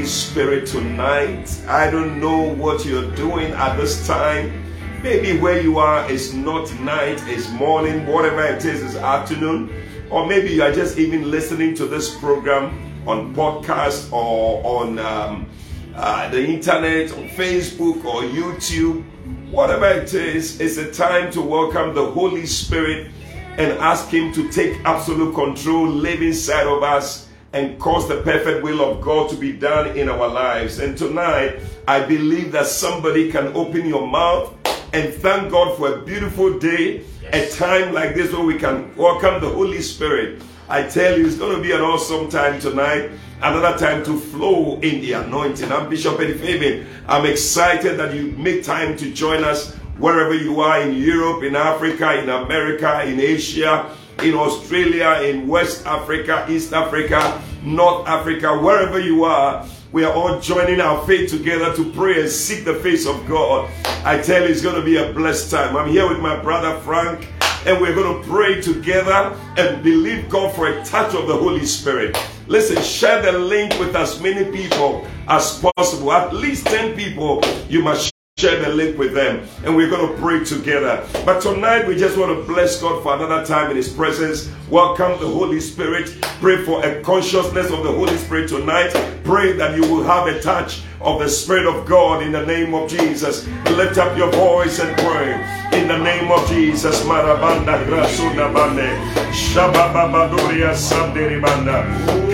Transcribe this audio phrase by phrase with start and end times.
[0.00, 1.62] Holy Spirit tonight.
[1.68, 4.64] I don't know what you're doing at this time.
[5.02, 9.70] Maybe where you are is not night, it's morning, whatever it is, is afternoon.
[10.08, 12.72] Or maybe you are just even listening to this program
[13.06, 15.46] on podcast or on um,
[15.94, 19.04] uh, the internet, on Facebook or YouTube.
[19.50, 23.10] Whatever it is, it's a time to welcome the Holy Spirit
[23.58, 28.62] and ask Him to take absolute control, live inside of us, and cause the perfect
[28.62, 30.78] will of God to be done in our lives.
[30.78, 34.54] And tonight, I believe that somebody can open your mouth
[34.92, 39.40] and thank God for a beautiful day, a time like this where we can welcome
[39.40, 40.42] the Holy Spirit.
[40.68, 43.10] I tell you, it's going to be an awesome time tonight.
[43.42, 45.72] Another time to flow in the anointing.
[45.72, 46.86] I'm Bishop Eddie Fabin.
[47.08, 51.56] I'm excited that you make time to join us wherever you are in Europe, in
[51.56, 59.00] Africa, in America, in Asia, in Australia, in West Africa, East Africa, North Africa, wherever
[59.00, 59.66] you are.
[59.92, 63.70] We are all joining our faith together to pray and seek the face of God.
[64.04, 65.76] I tell you, it's going to be a blessed time.
[65.76, 67.28] I'm here with my brother Frank,
[67.66, 71.66] and we're going to pray together and believe God for a touch of the Holy
[71.66, 72.16] Spirit.
[72.46, 76.12] Listen, share the link with as many people as possible.
[76.12, 80.18] At least 10 people you must share the link with them and we're going to
[80.18, 81.06] pray together.
[81.26, 84.50] But tonight we just want to bless God for another time in His presence.
[84.70, 86.16] Welcome the Holy Spirit.
[86.40, 88.92] Pray for a consciousness of the Holy Spirit tonight.
[89.24, 92.74] Pray that you will have a touch of the Spirit of God in the name
[92.74, 93.46] of Jesus.
[93.70, 95.32] Lift up your voice and pray
[95.72, 97.02] in the name of Jesus.
[97.04, 98.88] Marabanda grasuna bande.
[99.32, 101.84] Shabababaduria sanderibanda.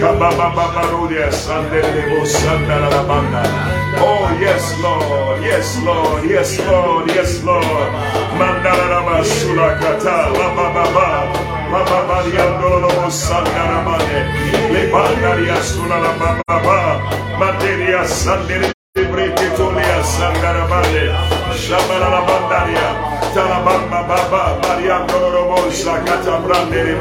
[0.01, 3.43] Kabababaduria sanderebo sandarabanda.
[3.99, 5.43] Oh, yes, Lord.
[5.43, 6.25] Yes, Lord.
[6.29, 7.09] Yes, Lord.
[7.09, 7.93] Yes, Lord.
[8.39, 10.33] Mandarama sulakata.
[10.35, 11.33] Labababa.
[11.71, 14.19] Lababariandolo sandaramane.
[14.73, 17.26] Lebandaria sulalababa.
[17.39, 18.73] Materia sandere.
[24.07, 24.67] Baba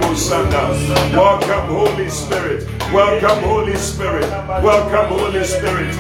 [0.01, 0.61] Musanda.
[1.15, 2.67] Welcome, Holy Spirit.
[2.93, 4.29] Welcome, Holy Spirit.
[4.61, 5.91] Welcome, Holy Spirit.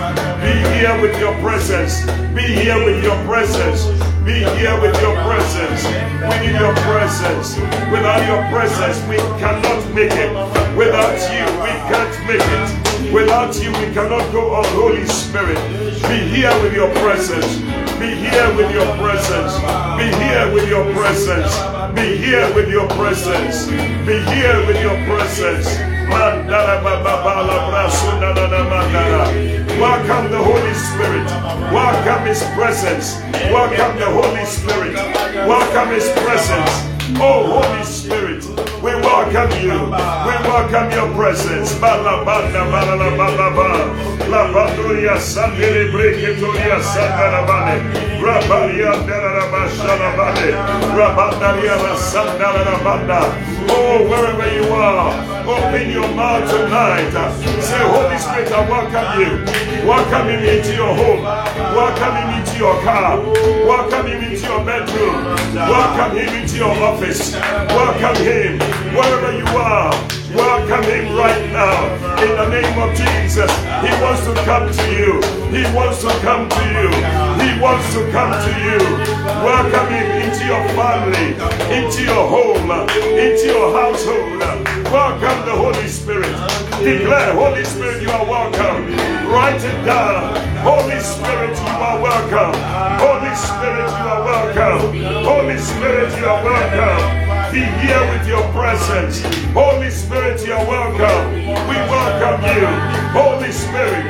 [0.41, 2.05] Be here with your presence.
[2.35, 3.85] Be here with your presence.
[4.25, 5.85] Be here with your presence.
[6.25, 7.55] We need your presence.
[7.91, 10.31] Without your presence, we cannot make it.
[10.75, 12.84] Without you, we can't make it.
[13.13, 15.57] Without you, we cannot go on, Holy Spirit.
[16.09, 17.57] Be here with your presence.
[17.99, 19.55] Be here with your presence.
[19.97, 21.55] Be here with your presence.
[21.95, 23.67] Be here with your presence.
[24.05, 25.94] Be here with your presence.
[29.79, 31.25] Welcome the Holy Spirit.
[31.73, 33.19] Welcome His presence.
[33.51, 34.95] Welcome the Holy Spirit.
[35.47, 36.71] Welcome His presence.
[37.19, 38.43] Oh, Holy Spirit,
[38.81, 39.77] we welcome you.
[39.77, 41.73] We welcome your presence.
[45.91, 47.81] Breketuria, sandarabane,
[48.21, 48.91] rabaria,
[50.97, 53.21] rabandaria, sandarabanda.
[53.69, 57.11] Oh, wherever you are open your mouth tonight.
[57.61, 59.87] Say, Holy Spirit, I welcome you.
[59.87, 61.23] Welcome him into your home.
[61.23, 63.21] Welcome him into your car.
[63.65, 65.35] Welcome him into your bedroom.
[65.55, 67.33] Welcome him into your office.
[67.33, 68.59] Welcome him
[68.95, 69.93] wherever you are.
[70.35, 71.87] Welcome him right now
[72.19, 73.49] in the name of Jesus.
[73.79, 75.21] He wants to come to you.
[75.55, 76.89] He wants to come to you.
[77.39, 78.79] He wants to come to you.
[79.41, 81.35] Welcome him into your family,
[81.71, 82.69] into your home,
[83.17, 84.39] into your household.
[84.91, 86.35] Welcome the Holy Spirit.
[86.83, 88.85] Declare, Holy Spirit, you are welcome.
[89.31, 90.35] Write it down.
[90.63, 92.53] Holy Spirit, you are welcome.
[92.99, 95.23] Holy Spirit, you are welcome.
[95.23, 97.24] Holy Spirit, you are welcome
[97.55, 99.23] be here with your presence.
[99.55, 101.23] Holy Spirit, you're welcome.
[101.71, 102.67] We welcome you.
[103.15, 104.03] Holy Spirit.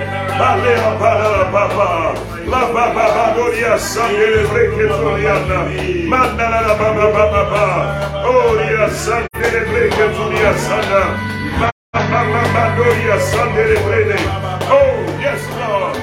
[14.73, 14.89] Oh
[15.21, 15.95] yes Lord.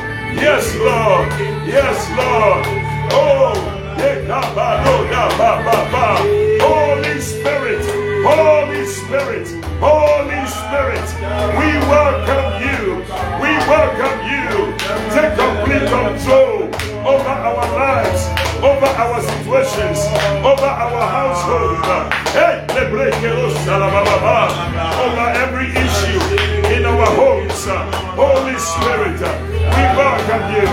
[0.46, 1.26] Yes Lord.
[1.66, 2.62] Yes Lord.
[3.12, 3.72] Oh
[8.22, 9.48] Holy Spirit,
[9.82, 11.06] Holy Spirit,
[11.58, 13.02] we welcome you.
[13.42, 14.78] We welcome you.
[15.10, 16.70] Take complete control
[17.02, 18.22] over our lives,
[18.62, 19.98] over our situations,
[20.46, 21.82] over our household.
[25.02, 26.20] Over every issue
[26.74, 27.66] in our homes.
[28.14, 30.68] Holy Spirit, we welcome you.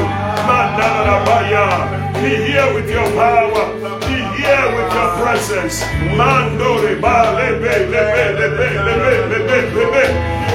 [2.22, 3.78] Be here with your power.
[5.22, 5.82] Presence.
[6.18, 10.04] Mando reba lebe lebe lebe lebe lebe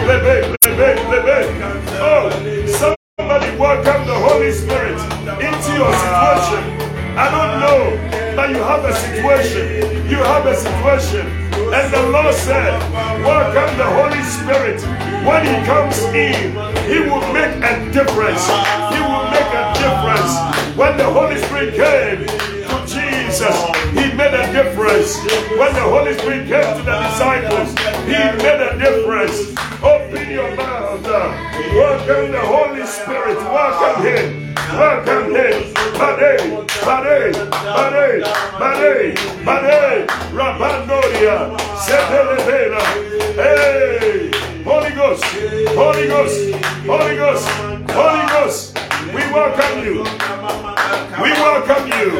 [0.09, 1.37] lebe lebe lebe
[2.00, 2.28] Oh,
[2.66, 4.99] somebody welcome the Holy Spirit
[5.40, 6.62] into your situation.
[7.16, 10.09] I don't know, but you have a situation.
[10.11, 11.26] You have a situation.
[11.73, 12.75] And the Lord said,
[13.25, 14.80] Welcome the Holy Spirit.
[15.25, 16.52] When He comes in,
[16.90, 18.44] He will make a difference.
[18.92, 20.33] He will make a difference.
[20.76, 23.56] When the Holy Spirit came to Jesus,
[23.97, 24.03] He
[24.54, 25.18] difference.
[25.58, 27.70] When the Holy Spirit came to the disciples,
[28.06, 29.50] He made a difference.
[29.82, 31.02] Open your mouth.
[31.02, 33.37] Welcome the Holy Spirit.
[33.50, 34.54] Welcome Him.
[34.78, 35.75] Welcome Him.
[35.99, 36.54] Bade,
[36.87, 37.34] Bade,
[37.66, 38.14] Bade,
[38.62, 40.06] Bade, Bade,
[40.38, 41.37] Rabandoria,
[41.82, 42.82] Sepelebela.
[43.34, 44.30] Hey,
[44.62, 45.25] Holy Ghost,
[45.75, 46.54] Holy Ghost,
[46.87, 47.49] Holy Ghost,
[47.90, 48.78] Holy Ghost.
[49.14, 50.04] We welcome you.
[51.20, 52.11] We welcome you.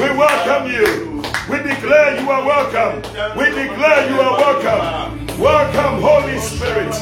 [0.00, 1.13] We welcome you.
[1.48, 3.02] We declare you are welcome.
[3.36, 5.26] We declare you are welcome.
[5.38, 6.94] Welcome, Holy Spirit.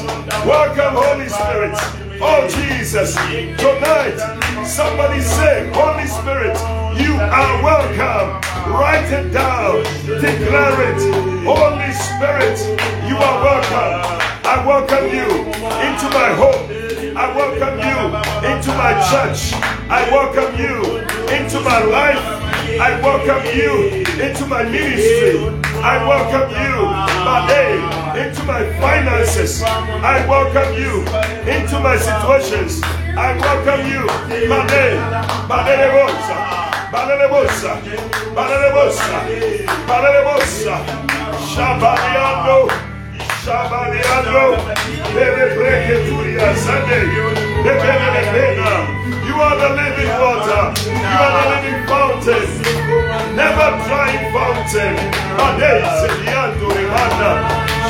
[0.45, 1.75] Welcome, Holy Spirit.
[2.21, 3.15] Oh, Jesus.
[3.15, 4.17] Tonight,
[4.65, 6.57] somebody say, Holy Spirit,
[6.99, 8.41] you are welcome.
[8.73, 9.83] Write it down.
[10.05, 11.01] Declare it.
[11.45, 12.59] Holy Spirit,
[13.07, 14.23] you are welcome.
[14.45, 15.29] I welcome you
[15.87, 16.69] into my home.
[17.15, 17.97] I welcome you
[18.51, 19.53] into my church.
[19.89, 20.99] I welcome you
[21.33, 22.42] into my life.
[22.79, 25.39] I welcome you into my ministry.
[25.83, 26.89] I welcome you,
[27.27, 29.61] Bade, into my finances.
[29.63, 31.01] I welcome you
[31.49, 32.81] into my situations.
[32.83, 34.07] I welcome you,
[34.49, 34.97] Bade,
[35.47, 36.37] Bade Bosa,
[36.91, 37.73] Bade Bosa,
[38.33, 39.17] Bade Bosa,
[39.87, 40.75] Bade Bosa,
[41.53, 42.69] Shabadiano,
[43.43, 44.57] Shabadiano,
[45.13, 47.05] Bebe Breke Turia Sunday,
[47.63, 47.93] Bebe
[48.31, 49.02] Pena.
[49.33, 50.63] You are the living water.
[50.93, 52.45] You are the living fountain.
[53.33, 54.93] Never drying fountain.
[55.41, 57.31] Ade Sediando Rimanda.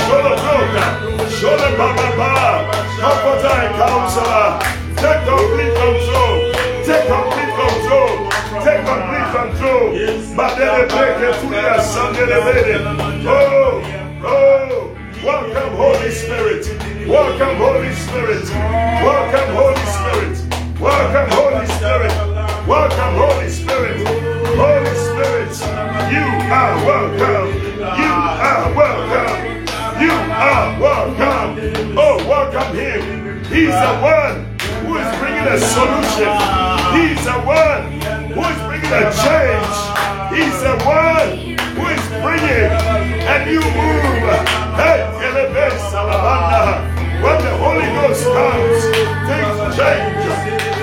[0.07, 0.85] Shola Broka.
[1.35, 2.71] Shola Baba.
[2.95, 4.55] Comforter and counselor.
[5.03, 6.35] Take complete control.
[6.87, 8.11] Take complete control.
[8.63, 9.87] Take complete control.
[10.39, 12.39] Badele Breke Sunday
[13.27, 13.83] Oh,
[14.23, 14.95] oh.
[15.21, 16.63] Welcome, Holy Spirit.
[17.05, 18.49] Welcome, Holy Spirit.
[19.03, 20.52] Welcome, Holy Spirit.
[20.83, 22.11] Welcome, Holy Spirit.
[22.67, 24.05] Welcome, Holy Spirit.
[24.59, 25.55] Holy Spirit,
[26.11, 27.55] you are welcome.
[27.79, 29.63] You are welcome.
[30.01, 31.97] You are welcome.
[31.97, 33.39] Oh, welcome Him.
[33.45, 34.43] He's the one
[34.83, 36.35] who is bringing a solution.
[36.99, 37.83] He's the one
[38.35, 39.75] who is bringing a change.
[40.35, 42.67] He's the one who is bringing
[43.23, 44.03] a new move.
[47.23, 48.83] When the Holy Ghost comes,
[49.31, 50.22] things change.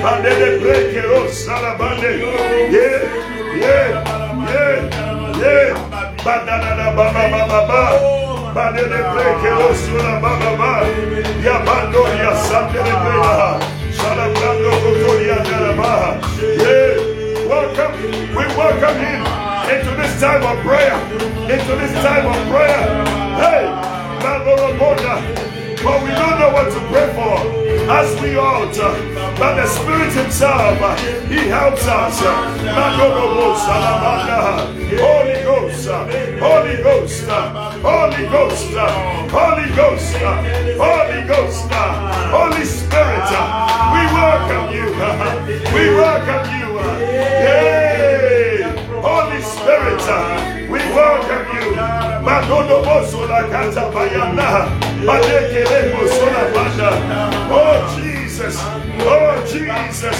[0.02, 2.10] Bande de breke o salabande.
[2.70, 3.02] Yeah,
[3.56, 3.86] yeah,
[4.52, 6.14] yeah, yeah.
[6.24, 7.82] Bandana da ba ba ba ba ba.
[8.54, 10.72] Bande de breke o sula ba ba ba.
[11.44, 13.60] Ya bando ya sande de breka.
[13.98, 15.92] Salabrando kotoria da ba.
[16.40, 17.08] Yeah.
[17.50, 17.92] Welcome,
[18.36, 19.20] we welcome him
[19.68, 20.96] into this time of prayer.
[21.50, 22.82] Into this time of prayer.
[23.42, 23.64] Hey,
[24.22, 25.49] Maloroboda.
[25.82, 27.60] But we don't know what to pray for
[27.90, 28.76] as we ought.
[28.76, 28.94] Uh,
[29.38, 30.96] but the Spirit Himself, uh,
[31.26, 32.20] He helps us.
[32.22, 32.30] Uh,
[35.00, 35.88] Holy Ghost,
[36.38, 37.26] Holy Ghost,
[37.80, 38.74] Holy Ghost,
[39.32, 40.16] Holy Ghost,
[40.76, 41.70] Holy Ghost,
[42.30, 43.30] Holy Spirit,
[43.94, 44.90] we welcome you.
[45.74, 46.68] We welcome you.
[47.00, 48.62] Yay!
[49.00, 51.74] Holy Spirit, we welcome you.
[52.22, 54.68] Madodo bosola kata bayana.
[55.06, 56.90] Badekele bosola banda.
[57.50, 58.56] Oh Jesus.
[59.02, 60.18] Oh Jesus.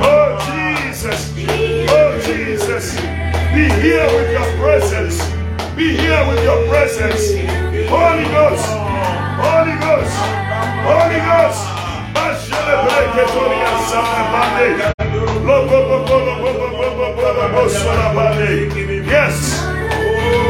[0.00, 1.20] Oh Jesus.
[1.90, 2.86] Oh Jesus.
[3.54, 5.16] Be here with your presence.
[5.76, 7.22] Be here with your presence.
[7.88, 8.68] Holy Ghost.
[9.40, 10.16] Holy Ghost.
[10.88, 11.62] Holy Ghost.
[12.14, 14.94] Bashele breke toria sana bande.
[19.06, 19.67] Yes.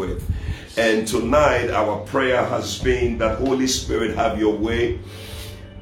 [0.00, 0.28] with.
[0.76, 4.98] And tonight our prayer has been that Holy Spirit have your way.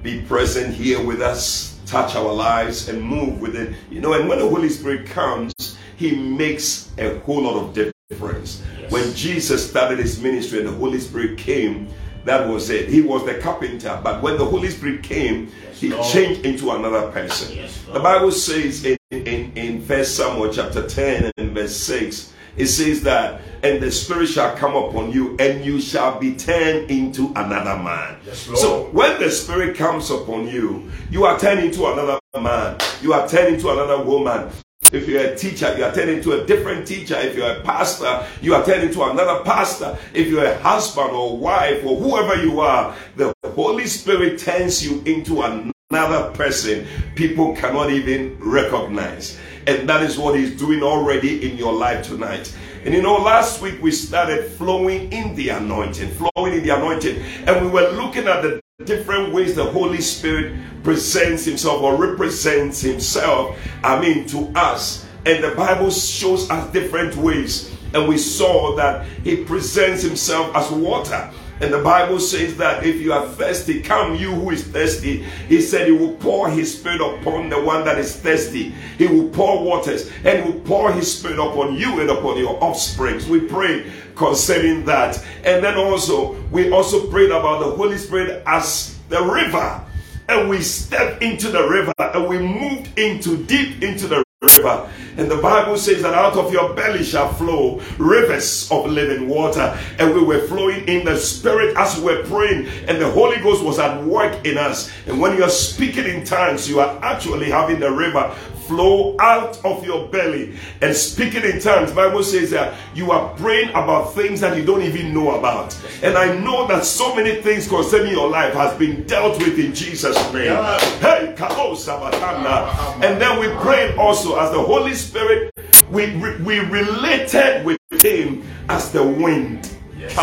[0.02, 3.74] Be present here with us, touch our lives and move with it.
[3.90, 5.52] You know, and when the Holy Spirit comes,
[5.96, 8.62] he makes a whole lot of difference.
[8.78, 8.90] Yes.
[8.92, 11.88] When Jesus started his ministry and the Holy Spirit came,
[12.24, 12.88] that was it.
[12.88, 16.06] He was the carpenter, but when the Holy Spirit came, Yes, he Lord.
[16.12, 17.56] changed into another person.
[17.56, 22.66] Yes, the Bible says in, in, in First Samuel chapter 10 and verse 6, it
[22.66, 27.28] says that, and the Spirit shall come upon you, and you shall be turned into
[27.36, 28.16] another man.
[28.26, 33.12] Yes, so when the Spirit comes upon you, you are turned into another man, you
[33.12, 34.50] are turned into another woman.
[34.90, 37.14] If you're a teacher, you are turned into a different teacher.
[37.18, 39.98] If you're a pastor, you are turned into another pastor.
[40.14, 45.02] If you're a husband or wife or whoever you are, the Holy Spirit turns you
[45.04, 49.38] into another person people cannot even recognize.
[49.68, 52.56] And that is what He's doing already in your life tonight.
[52.86, 57.22] And you know, last week we started flowing in the anointing, flowing in the anointing,
[57.46, 62.80] and we were looking at the different ways the Holy Spirit presents Himself or represents
[62.80, 65.06] Himself, I mean, to us.
[65.26, 67.70] And the Bible shows us different ways.
[67.92, 71.30] And we saw that He presents Himself as water.
[71.60, 75.24] And the Bible says that if you are thirsty, come you who is thirsty.
[75.48, 78.70] He said he will pour his spirit upon the one that is thirsty.
[78.96, 83.28] He will pour waters and will pour his spirit upon you and upon your offsprings.
[83.28, 85.24] We pray concerning that.
[85.44, 89.84] And then also, we also prayed about the Holy Spirit as the river.
[90.28, 94.88] And we stepped into the river and we moved into deep into the river.
[95.18, 99.76] And the Bible says that out of your belly shall flow rivers of living water.
[99.98, 103.64] And we were flowing in the Spirit as we were praying, and the Holy Ghost
[103.64, 104.90] was at work in us.
[105.06, 108.32] And when you are speaking in tongues, you are actually having the river
[108.68, 113.70] flow out of your belly and speaking in tongues bible says that you are praying
[113.70, 117.66] about things that you don't even know about and i know that so many things
[117.66, 120.78] concerning your life has been dealt with in jesus name Yeah.
[121.00, 122.68] hey kabo sabatanda
[123.02, 125.50] and then we prayed also as the holy spirit
[125.90, 130.14] we we related with him as the wind Yes.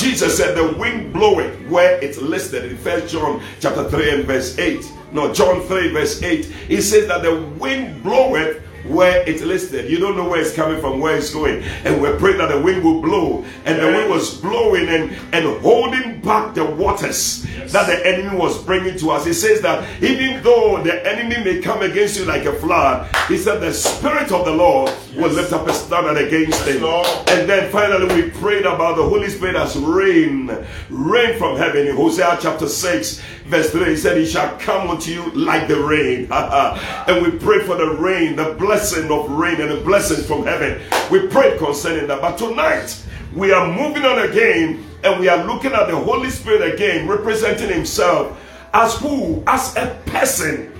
[0.00, 4.56] Jesus said the wind bloweth where it's listed in First John chapter 3 and verse
[4.58, 4.90] 8.
[5.12, 6.44] No, John 3 verse 8.
[6.44, 9.90] He says that the wind bloweth where it's listed.
[9.90, 11.62] You don't know where it's coming from, where it's going.
[11.84, 13.44] And we're praying that the wind will blow.
[13.64, 18.62] And the wind was blowing and, and holding back the waters that the enemy was
[18.62, 19.24] bringing to us.
[19.24, 23.36] He says that even though the enemy may come against you like a flood, he
[23.36, 26.82] said the Spirit of the Lord will lift up a standard against him.
[26.82, 27.06] Lord.
[27.28, 30.50] And then finally, we prayed about the Holy Spirit as rain,
[30.90, 31.86] rain from heaven.
[31.86, 35.80] In Hosea chapter 6, verse 3, he said, He shall come unto you like the
[35.80, 36.28] rain.
[36.30, 40.80] and we prayed for the rain, the blessing of rain, and a blessing from heaven.
[41.10, 42.20] We prayed concerning that.
[42.20, 43.04] But tonight,
[43.34, 47.68] we are moving on again, and we are looking at the Holy Spirit again, representing
[47.68, 48.38] Himself
[48.74, 49.42] as who?
[49.46, 50.72] As a person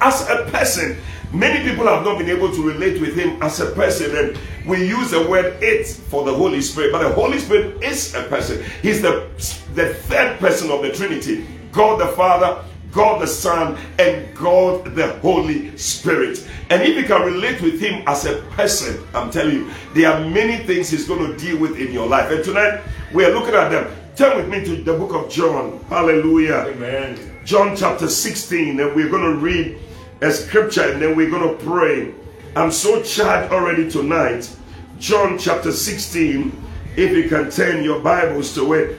[0.00, 0.96] as a person.
[1.32, 4.86] Many people have not been able to relate with him as a person, and we
[4.86, 6.92] use the word it for the Holy Spirit.
[6.92, 8.64] But the Holy Spirit is a person.
[8.82, 9.28] He's the,
[9.74, 15.14] the third person of the Trinity God the Father, God the Son, and God the
[15.18, 16.45] Holy Spirit.
[16.68, 20.28] And if you can relate with him as a person, I'm telling you, there are
[20.28, 22.30] many things he's going to deal with in your life.
[22.30, 22.82] And tonight,
[23.14, 23.94] we are looking at them.
[24.16, 25.78] Turn with me to the book of John.
[25.88, 26.66] Hallelujah.
[26.68, 27.40] Amen.
[27.44, 29.78] John chapter 16, and we're going to read
[30.20, 32.14] a scripture and then we're going to pray.
[32.56, 34.50] I'm so charged already tonight.
[34.98, 36.50] John chapter 16,
[36.96, 38.98] if you can turn your Bibles to it,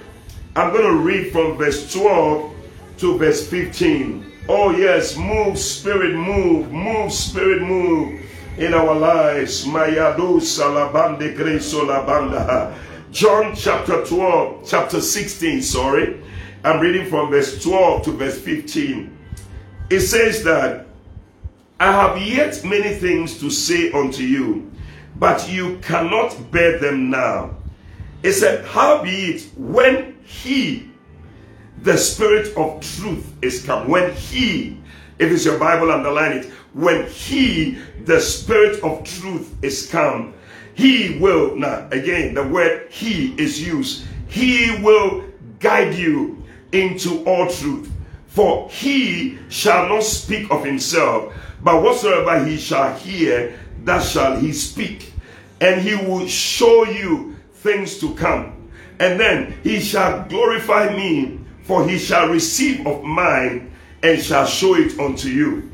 [0.56, 2.56] I'm going to read from verse 12
[3.00, 4.32] to verse 15.
[4.50, 8.22] Oh, yes, move, Spirit, move, move, Spirit, move
[8.58, 9.66] in our lives.
[13.12, 16.24] John chapter 12, chapter 16, sorry.
[16.64, 19.18] I'm reading from verse 12 to verse 15.
[19.90, 20.88] It says that
[21.80, 24.72] I have yet many things to say unto you,
[25.18, 27.58] but you cannot bear them now.
[28.24, 30.87] It said, Howbeit, when he,
[31.84, 33.88] the Spirit of truth is come.
[33.88, 34.80] When He,
[35.20, 36.46] if it's your Bible, underline it.
[36.74, 40.34] When He, the Spirit of truth, is come,
[40.74, 44.06] He will, now again, the word He is used.
[44.28, 45.24] He will
[45.60, 47.92] guide you into all truth.
[48.28, 54.52] For He shall not speak of Himself, but whatsoever He shall hear, that shall He
[54.52, 55.14] speak.
[55.62, 58.70] And He will show you things to come.
[59.00, 61.37] And then He shall glorify me
[61.68, 65.70] for he shall receive of mine and shall show it unto you.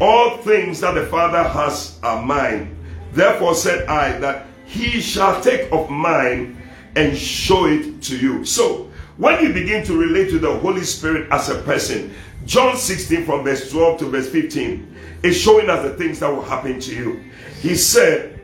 [0.00, 2.76] All things that the Father has are mine.
[3.12, 6.60] Therefore said I that he shall take of mine
[6.96, 8.44] and show it to you.
[8.44, 12.12] So, when you begin to relate to the Holy Spirit as a person,
[12.44, 16.42] John 16 from verse 12 to verse 15 is showing us the things that will
[16.42, 17.24] happen to you.
[17.62, 18.40] He said,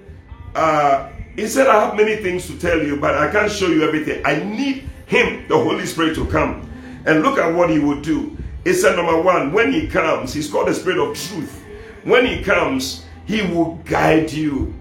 [0.55, 3.83] uh, he said, I have many things to tell you, but I can't show you
[3.83, 4.25] everything.
[4.25, 6.72] I need him, the Holy Spirit, to come
[7.07, 8.37] and look at what he will do.
[8.65, 11.65] He said, number one, when he comes, he's called the spirit of truth.
[12.05, 14.75] When he comes, he will guide you.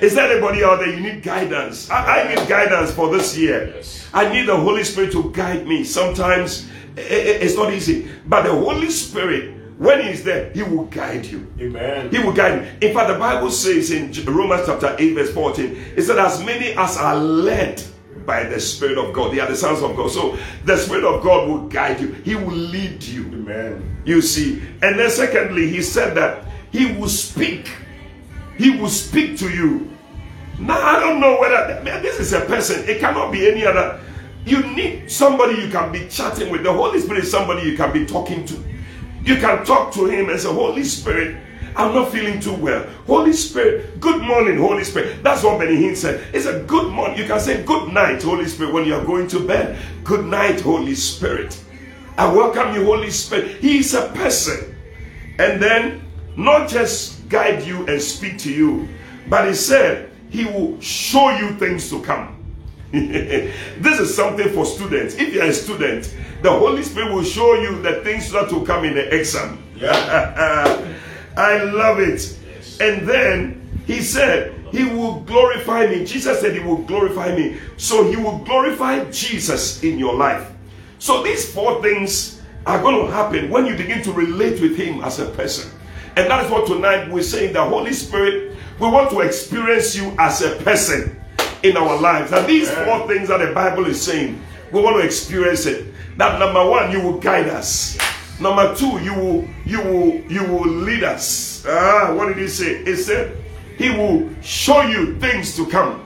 [0.00, 0.94] Is there anybody out there?
[0.94, 1.90] You need guidance.
[1.90, 3.72] I, I need guidance for this year.
[3.76, 4.08] Yes.
[4.14, 5.82] I need the Holy Spirit to guide me.
[5.84, 10.84] Sometimes i- i- it's not easy, but the Holy Spirit, when He's there, He will
[10.84, 11.46] guide you.
[11.60, 12.10] Amen.
[12.10, 12.88] He will guide you.
[12.88, 16.72] In fact, the Bible says in Romans chapter 8, verse 14, it said, As many
[16.72, 17.82] as are led
[18.26, 20.10] by the Spirit of God, they are the sons of God.
[20.10, 23.24] So the Spirit of God will guide you, He will lead you.
[23.24, 24.02] Amen.
[24.04, 24.62] You see.
[24.82, 27.70] And then, secondly, He said that He will speak.
[28.56, 29.90] He will speak to you.
[30.58, 34.00] Now, I don't know whether man, this is a person, it cannot be any other.
[34.44, 36.62] You need somebody you can be chatting with.
[36.62, 38.54] The Holy Spirit is somebody you can be talking to.
[39.24, 41.36] You can talk to Him as a Holy Spirit,
[41.76, 42.86] I'm not feeling too well.
[43.06, 45.22] Holy Spirit, good morning, Holy Spirit.
[45.22, 46.22] That's what Benny Hinn said.
[46.34, 47.18] It's a good morning.
[47.18, 49.78] You can say good night, Holy Spirit, when you're going to bed.
[50.04, 51.58] Good night, Holy Spirit.
[52.18, 53.56] I welcome you, Holy Spirit.
[53.60, 54.76] He is a person.
[55.38, 56.02] And then,
[56.36, 58.88] not just guide you and speak to you,
[59.28, 62.38] but He said, He will show you things to come.
[62.92, 65.14] this is something for students.
[65.14, 68.84] If you're a student, the Holy Spirit will show you the things that will come
[68.84, 69.58] in the exam.
[71.36, 72.38] I love it.
[72.80, 76.04] And then he said, He will glorify me.
[76.04, 77.58] Jesus said, He will glorify me.
[77.76, 80.50] So He will glorify Jesus in your life.
[80.98, 85.02] So these four things are going to happen when you begin to relate with Him
[85.02, 85.70] as a person.
[86.16, 90.14] And that is what tonight we're saying the Holy Spirit, we want to experience you
[90.18, 91.20] as a person
[91.62, 92.32] in our lives.
[92.32, 94.40] And these four things that the Bible is saying,
[94.72, 95.92] we want to experience it.
[96.18, 97.96] That number one, you will guide us.
[98.42, 101.64] Number two, you will you will you will lead us.
[101.64, 102.84] Ah, what did he say?
[102.84, 103.36] He said
[103.78, 106.04] he will show you things to come.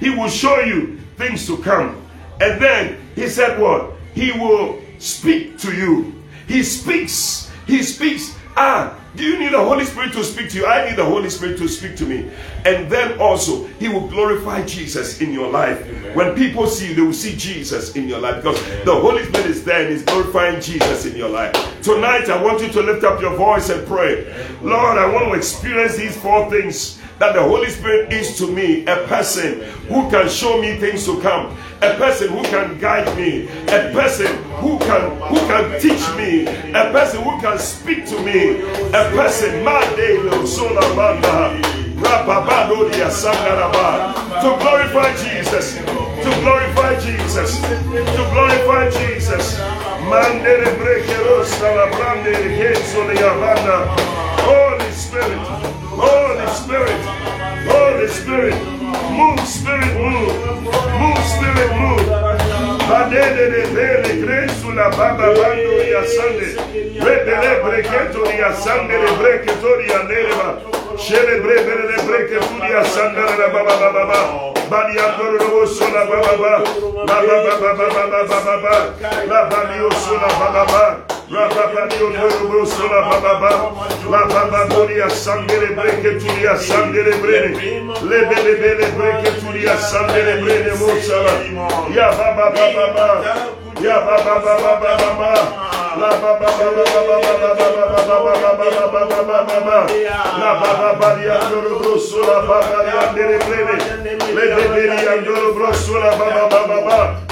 [0.00, 2.02] He will show you things to come.
[2.40, 3.92] And then he said what?
[4.12, 6.12] He will speak to you.
[6.48, 7.48] He speaks.
[7.68, 8.34] He speaks.
[8.56, 10.66] Ah, do you need the Holy Spirit to speak to you?
[10.66, 12.30] I need the Holy Spirit to speak to me.
[12.64, 15.86] And then also, He will glorify Jesus in your life.
[16.14, 19.46] When people see you, they will see Jesus in your life because the Holy Spirit
[19.46, 21.52] is there and is glorifying Jesus in your life.
[21.82, 24.24] Tonight, I want you to lift up your voice and pray.
[24.62, 28.84] Lord, I want to experience these four things that the Holy Spirit is to me
[28.86, 33.48] a person who can show me things to come, a person who can guide me,
[33.66, 34.30] a person
[34.62, 38.62] who can who can teach me, a person who can speak to me,
[38.94, 41.82] a person Madelo Solabanda
[44.42, 49.58] to glorify Jesus, to glorify Jesus, to glorify Jesus.
[50.08, 52.32] Mandere brekero salabrande.
[54.42, 55.38] Holy Spirit,
[55.94, 57.02] Holy Spirit,
[57.70, 60.34] Holy Spirit, move, Spirit, move,
[61.00, 62.06] move, Spirit, move.
[62.88, 66.48] Badede de bele gresu la baba bando ya sande.
[67.04, 70.48] Rebele breketo ya sande le breketo ya nereba.
[70.98, 74.52] Shele brebele le breketo ya sande la baba baba baba.
[74.70, 76.64] Badi andoro lo sola baba baba.
[77.06, 78.28] Baba baba baba baba baba.
[78.28, 78.74] Baba baba.
[79.28, 81.11] La baba baba
[83.20, 83.72] baba.
[84.10, 87.56] La baba boria sangere breketo ya sangere brene.
[88.02, 91.32] Le bele bele breketo ya sangere brene mo sala.
[91.94, 93.34] Ya baba baba baba.
[93.80, 95.32] Ya baba baba baba baba.
[96.00, 99.86] La baba baba baba baba baba baba baba baba baba baba.
[100.38, 103.76] La baba bari andoro brosso la baba di andere breve.
[104.34, 107.00] Le beberi andoro brosso la baba baba baba.
[107.00, 107.31] Mandori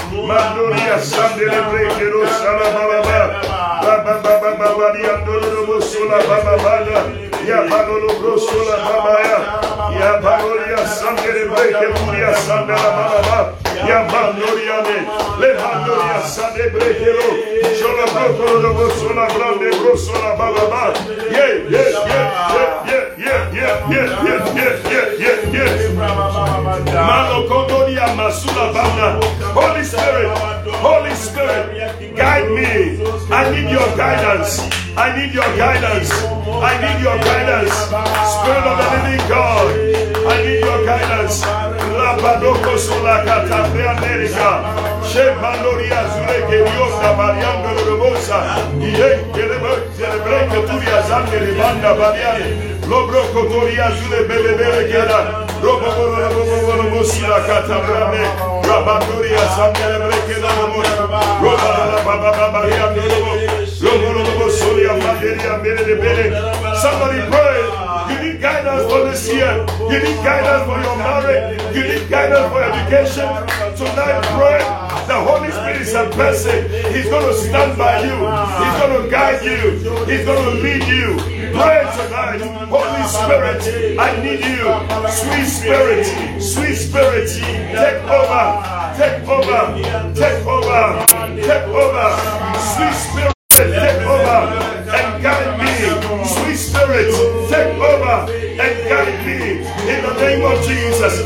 [1.69, 3.41] breke rossa la baba baba.
[3.81, 7.31] Baba baba bari andoro brosso la baba baba.
[7.47, 9.39] Ya balolo brosola babaya.
[9.99, 13.53] Ya baloria sangere breke buria sandala bababa.
[13.87, 14.97] Ya bandoria ne.
[15.39, 17.27] Le bandoria sande breke lo.
[17.73, 20.93] Shola brokolo do brosola grande brosola bababa.
[21.31, 22.27] Yeah, yeah, yeah,
[22.85, 27.05] yeah, yeah, yeah, yeah, yeah, yeah, yeah, yeah, yeah.
[27.07, 29.30] Mano kondoria masula banda.
[30.11, 32.99] Holy Spirit, Holy Spirit, guide me.
[33.31, 34.59] I need your guidance.
[34.97, 36.11] I need your guidance.
[36.11, 37.71] I need your guidance.
[38.35, 39.71] Spirit of the living God,
[40.27, 41.45] I need your guidance.
[41.95, 44.51] Labadoko sola katapria nerica.
[45.07, 48.39] Shemaloria zure que Dios da variando robosa.
[48.79, 49.57] Y en que le
[49.95, 52.79] celebre que turia zande le banda variane.
[52.87, 55.47] Lobro kotoria zure bebe bebe queda.
[55.63, 58.27] Robo robo robo robo sila katabrane.
[58.27, 58.50] Rabandoria
[66.81, 67.59] Somebody pray.
[68.09, 69.65] You need guidance for this year.
[69.91, 71.75] You need guidance for your marriage.
[71.75, 73.27] You need guidance for education.
[73.75, 74.59] Tonight, pray.
[75.07, 76.69] The Holy Spirit is a person.
[76.93, 78.15] He's going to stand by you.
[78.63, 79.71] He's going to guide you.
[80.05, 81.40] He's going to lead you.
[81.53, 82.41] Pray tonight.
[82.69, 84.65] Holy Spirit, I need you.
[85.09, 86.05] Sweet Spirit,
[86.41, 88.45] sweet Spirit, take over.
[88.97, 90.13] Take over.
[90.15, 91.05] Take over.
[91.41, 92.07] Take over.
[92.75, 94.39] Sweet Spirit take over
[94.95, 96.25] and guide me.
[96.25, 97.11] Sweet Spirit,
[97.49, 99.59] take over and guide me.
[99.91, 101.25] In the name of Jesus.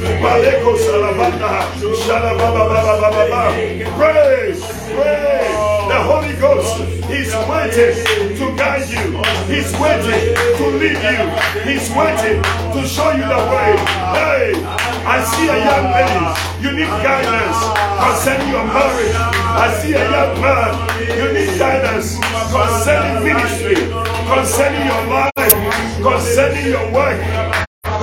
[3.96, 4.60] Pray,
[4.96, 5.55] pray.
[5.96, 7.96] The Holy Ghost, is waiting
[8.36, 9.16] to guide you.
[9.48, 11.24] He's waiting to lead you.
[11.64, 12.44] He's waiting
[12.76, 13.80] to show you the way.
[14.12, 14.60] Hey,
[15.08, 16.20] I see a young lady.
[16.60, 17.60] You need guidance
[18.04, 19.16] concerning your marriage.
[19.16, 20.72] I see a young man.
[21.16, 22.20] You need guidance
[22.52, 23.88] concerning ministry,
[24.28, 25.56] concerning your life,
[26.04, 27.24] concerning your work,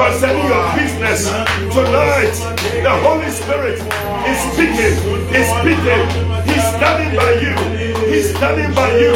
[0.00, 1.28] concerning your business.
[1.76, 2.32] Tonight,
[2.72, 3.84] the Holy Spirit
[4.24, 4.96] is speaking,
[5.36, 6.32] is speaking.
[6.76, 7.54] Standing by you.
[8.10, 9.14] He's standing by you.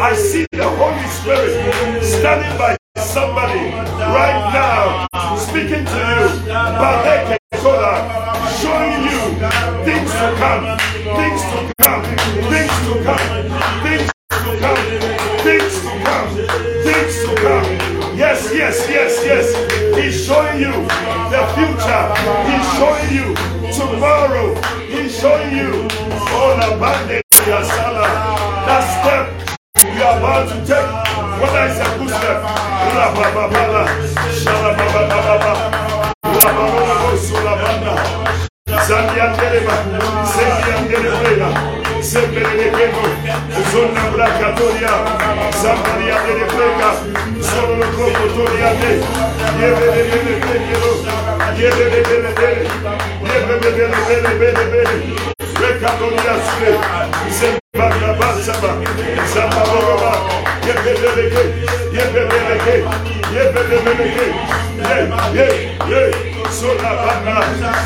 [0.00, 3.70] I see the Holy Spirit standing by somebody
[4.14, 5.06] right now,
[5.36, 6.28] speaking to you.
[8.58, 9.20] Showing you
[9.86, 10.64] things to come,
[11.18, 12.02] things to come,
[12.50, 13.26] things to come,
[13.84, 14.82] things to come,
[15.46, 16.28] things to come,
[16.84, 17.66] things to come.
[18.18, 19.46] Yes, yes, yes, yes.
[19.96, 20.72] He's showing you
[21.32, 22.04] the future.
[22.50, 23.26] He's showing you
[23.72, 24.54] tomorrow.
[24.88, 25.87] He's showing you.
[28.66, 29.26] That step
[29.94, 30.90] you are about to take,
[31.40, 32.38] whether it's a good step,
[38.88, 39.76] Zandia Teleba,
[40.24, 41.48] Sendia Telebreya,
[42.02, 43.04] Sembele de Pego,
[43.70, 44.08] Zona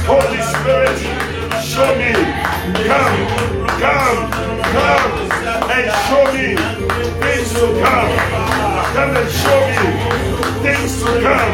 [0.04, 0.98] Holy Spirit,
[1.62, 2.12] show me,
[2.86, 3.26] come,
[3.80, 4.30] come,
[4.72, 5.12] come,
[5.70, 6.56] and show me
[7.20, 8.12] things to come.
[8.94, 9.86] Come and show me
[10.62, 11.52] things to come.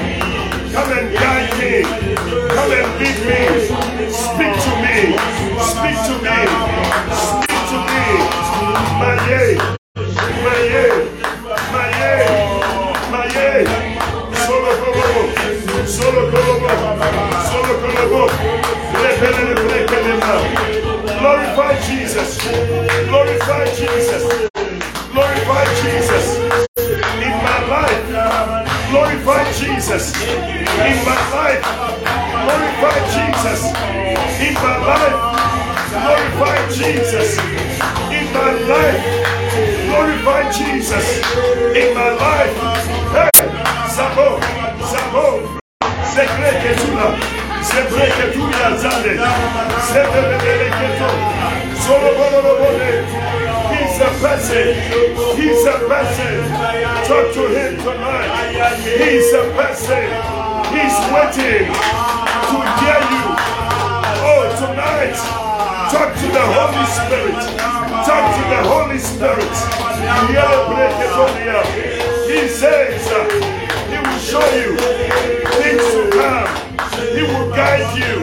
[0.72, 1.82] Come and guide me.
[2.54, 4.10] Come and lead me.
[4.10, 4.77] Speak to.
[5.60, 6.38] Speak to me.
[7.14, 8.04] Speak to me.
[9.00, 9.58] Maye,
[10.44, 10.86] maye,
[11.72, 12.12] maye,
[13.12, 13.66] maye.
[14.46, 16.68] Solo como, solo como,
[17.50, 18.26] solo como.
[19.02, 20.68] Repele, repele,
[21.18, 22.38] Glorify Jesus.
[23.08, 24.22] Glorify Jesus.
[25.12, 26.38] Glorify Jesus.
[27.20, 28.90] In my life.
[28.90, 30.14] Glorify Jesus.
[30.22, 31.64] In my life.
[32.44, 33.64] Glorify Jesus.
[34.40, 35.27] In my life.
[36.08, 37.36] Glorify Jesus.
[38.08, 39.04] In my life.
[39.84, 41.04] Glorify Jesus.
[41.76, 42.54] In my life.
[43.12, 43.44] Hey,
[43.92, 44.40] Sabo,
[44.88, 45.60] Sabo.
[46.08, 47.12] Sekreke tula.
[47.60, 49.20] Sekreke tula zande.
[49.84, 51.10] Sekreke keto.
[51.84, 52.68] Solo bolo bolo.
[53.76, 54.68] He's a person.
[55.36, 56.34] He's a person.
[57.04, 58.32] Talk to him tonight.
[58.80, 60.08] He's a person.
[60.72, 61.68] He's waiting
[62.48, 63.24] to hear you.
[64.24, 65.47] Oh, tonight.
[65.88, 67.32] Talk to the Holy Spirit.
[68.04, 69.54] Talk to the Holy Spirit.
[72.28, 73.08] He says
[73.88, 74.76] he will show you
[75.56, 76.50] things to come.
[77.16, 78.20] He will guide you.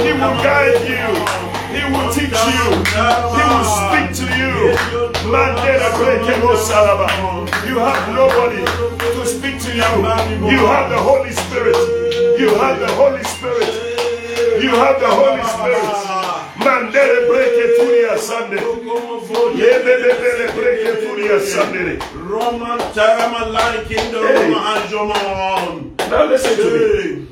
[0.00, 1.04] He will guide you.
[1.76, 2.64] He will teach you.
[3.36, 4.72] He will speak to you.
[6.44, 7.08] Oh, Salaba.
[7.68, 9.82] You have nobody to speak to you.
[10.50, 11.76] You have the Holy Spirit.
[12.40, 13.68] You have the Holy Spirit.
[14.62, 16.21] You have the Holy Spirit.
[16.56, 18.56] Mandere breke furia sande.
[19.56, 21.98] Yebebebele breke furia sande.
[22.14, 24.20] Roman Tarama like in the.
[24.20, 26.10] Roman Jomon.
[26.10, 27.26] Now listen to me.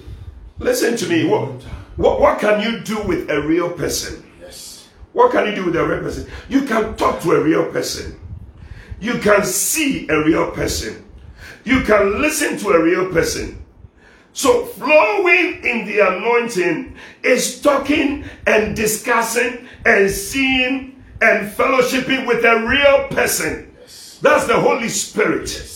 [0.59, 1.27] Listen to me.
[1.27, 1.63] What,
[1.97, 4.25] what, what can you do with a real person?
[4.41, 4.89] Yes.
[5.13, 6.27] What can you do with a real person?
[6.49, 8.19] You can talk to a real person.
[9.01, 11.05] You can see a real person.
[11.65, 13.65] You can listen to a real person.
[14.33, 22.67] So, flowing in the anointing is talking and discussing and seeing and fellowshipping with a
[22.67, 23.75] real person.
[24.23, 25.67] That's the Holy Spirit.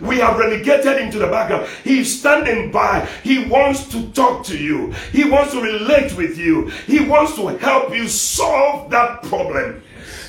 [0.00, 1.68] We have relegated him to the background.
[1.82, 3.06] He's standing by.
[3.22, 4.92] He wants to talk to you.
[5.12, 6.68] He wants to relate with you.
[6.86, 9.82] He wants to help you solve that problem.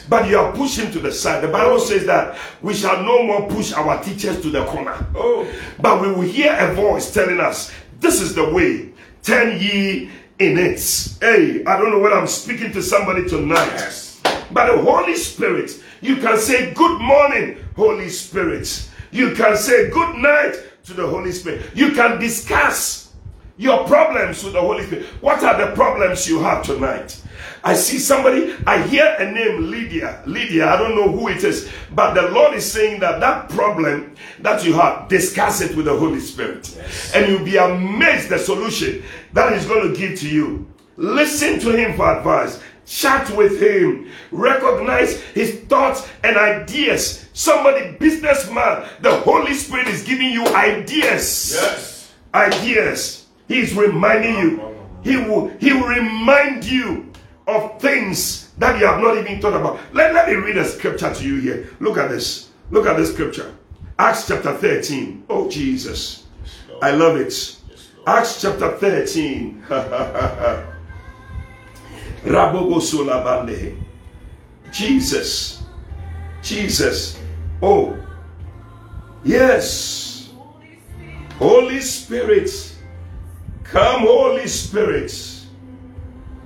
[0.08, 1.44] But you are pushing to the side.
[1.44, 5.06] The Bible says that we shall no more push our teachers to the corner.
[5.15, 5.48] Oh.
[5.80, 8.91] But we will hear a voice telling us, This is the way.
[9.24, 11.18] Turn ye in it.
[11.20, 13.65] Hey, I don't know whether I'm speaking to somebody tonight.
[13.65, 14.22] Yes.
[14.52, 18.89] But the Holy Spirit, you can say, Good morning, Holy Spirit.
[19.12, 21.72] You can say, Good night to the Holy Spirit.
[21.74, 23.13] You can discuss
[23.58, 25.06] your problems with the Holy Spirit.
[25.22, 27.22] What are the problems you have tonight?
[27.67, 30.21] I see somebody, I hear a name, Lydia.
[30.28, 34.13] Lydia, I don't know who it is, but the Lord is saying that that problem
[34.41, 36.80] that you have, discuss it with the Holy Spirit.
[37.15, 39.01] And you'll be amazed the solution
[39.34, 40.67] that He's going to give to you.
[40.95, 42.62] Listen to Him for advice.
[42.86, 44.12] Chat with Him.
[44.32, 47.28] Recognize His thoughts and ideas.
[47.34, 52.13] Somebody, businessman, the Holy Spirit is giving you ideas Yes.
[52.36, 53.25] ideas.
[53.47, 54.75] He's reminding you.
[55.04, 57.12] He will, he will remind you
[57.48, 59.80] of things that you have not even thought about.
[59.94, 61.70] Let, let me read a scripture to you here.
[61.80, 62.50] Look at this.
[62.72, 63.54] Look at this scripture.
[64.00, 65.26] Acts chapter 13.
[65.30, 66.26] Oh, Jesus.
[66.82, 67.58] I love it.
[68.08, 69.64] Acts chapter 13.
[72.26, 73.82] Rabobo Solabande.
[74.72, 75.64] Jesus.
[76.42, 77.20] Jesus.
[77.62, 77.98] Oh.
[79.24, 80.30] Yes.
[81.38, 82.76] Holy Spirit.
[83.64, 85.35] Come, Holy Spirit.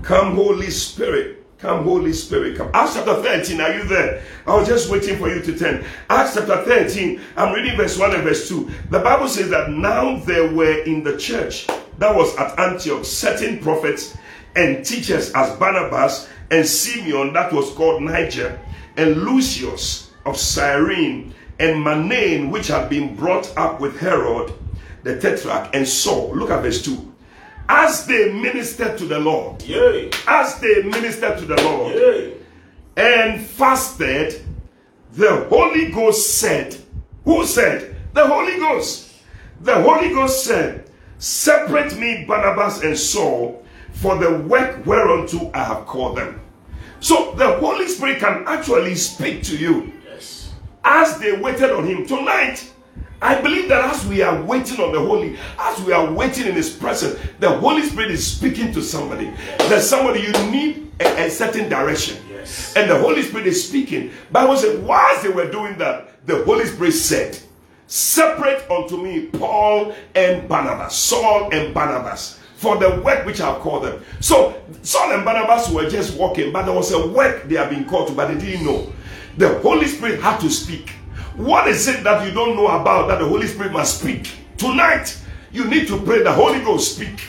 [0.03, 1.45] Come, Holy Spirit.
[1.59, 2.57] Come, Holy Spirit.
[2.57, 2.71] Come.
[2.73, 3.59] Acts chapter 13.
[3.59, 4.23] Are you there?
[4.47, 5.83] I was just waiting for you to turn.
[6.09, 7.21] Acts chapter 13.
[7.35, 8.71] I'm reading verse 1 and verse 2.
[8.89, 13.59] The Bible says that now there were in the church that was at Antioch certain
[13.59, 14.17] prophets
[14.55, 18.59] and teachers as Barnabas and Simeon, that was called Niger,
[18.97, 24.53] and Lucius of Cyrene, and Manaen, which had been brought up with Herod
[25.03, 26.35] the Tetrarch, and Saul.
[26.35, 27.08] Look at verse 2.
[27.71, 30.09] As they ministered to the Lord, Yay.
[30.27, 32.33] as they ministered to the Lord Yay.
[32.97, 34.41] and fasted,
[35.13, 36.75] the Holy Ghost said,
[37.25, 37.95] Who said?
[38.13, 39.11] The Holy Ghost.
[39.61, 45.85] The Holy Ghost said, Separate me, Barnabas and Saul, for the work whereunto I have
[45.85, 46.41] called them.
[47.01, 50.53] So the Holy Spirit can actually speak to you Yes.
[50.83, 52.71] as they waited on him tonight
[53.21, 56.53] i believe that as we are waiting on the holy as we are waiting in
[56.53, 59.31] his presence the holy spirit is speaking to somebody
[59.67, 62.73] there's somebody you need a, a certain direction Yes.
[62.77, 66.65] and the holy spirit is speaking bible said whilst they were doing that the holy
[66.65, 67.37] spirit said
[67.87, 73.85] separate unto me paul and barnabas saul and barnabas for the work which I've called
[73.85, 74.03] them.
[74.19, 77.85] So Saul and Barnabas were just walking, but there was a work they have been
[77.85, 78.91] called to, but they didn't know.
[79.37, 80.91] The Holy Spirit had to speak.
[81.39, 84.29] What is it that you don't know about that the Holy Spirit must speak?
[84.57, 85.17] Tonight,
[85.53, 87.21] you need to pray the Holy Ghost speak.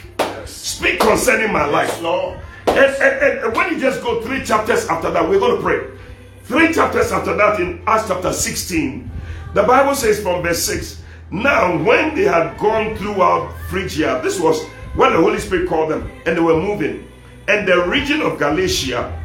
[0.47, 1.87] Speak concerning my life.
[1.91, 2.41] Yes, Lord.
[2.67, 5.97] And, and, and when you just go three chapters after that, we're going to pray.
[6.43, 9.09] Three chapters after that in Acts chapter 16,
[9.55, 14.67] the Bible says from verse 6 Now, when they had gone throughout Phrygia, this was
[14.97, 17.07] when the Holy Spirit called them and they were moving,
[17.47, 19.17] and the region of Galatia,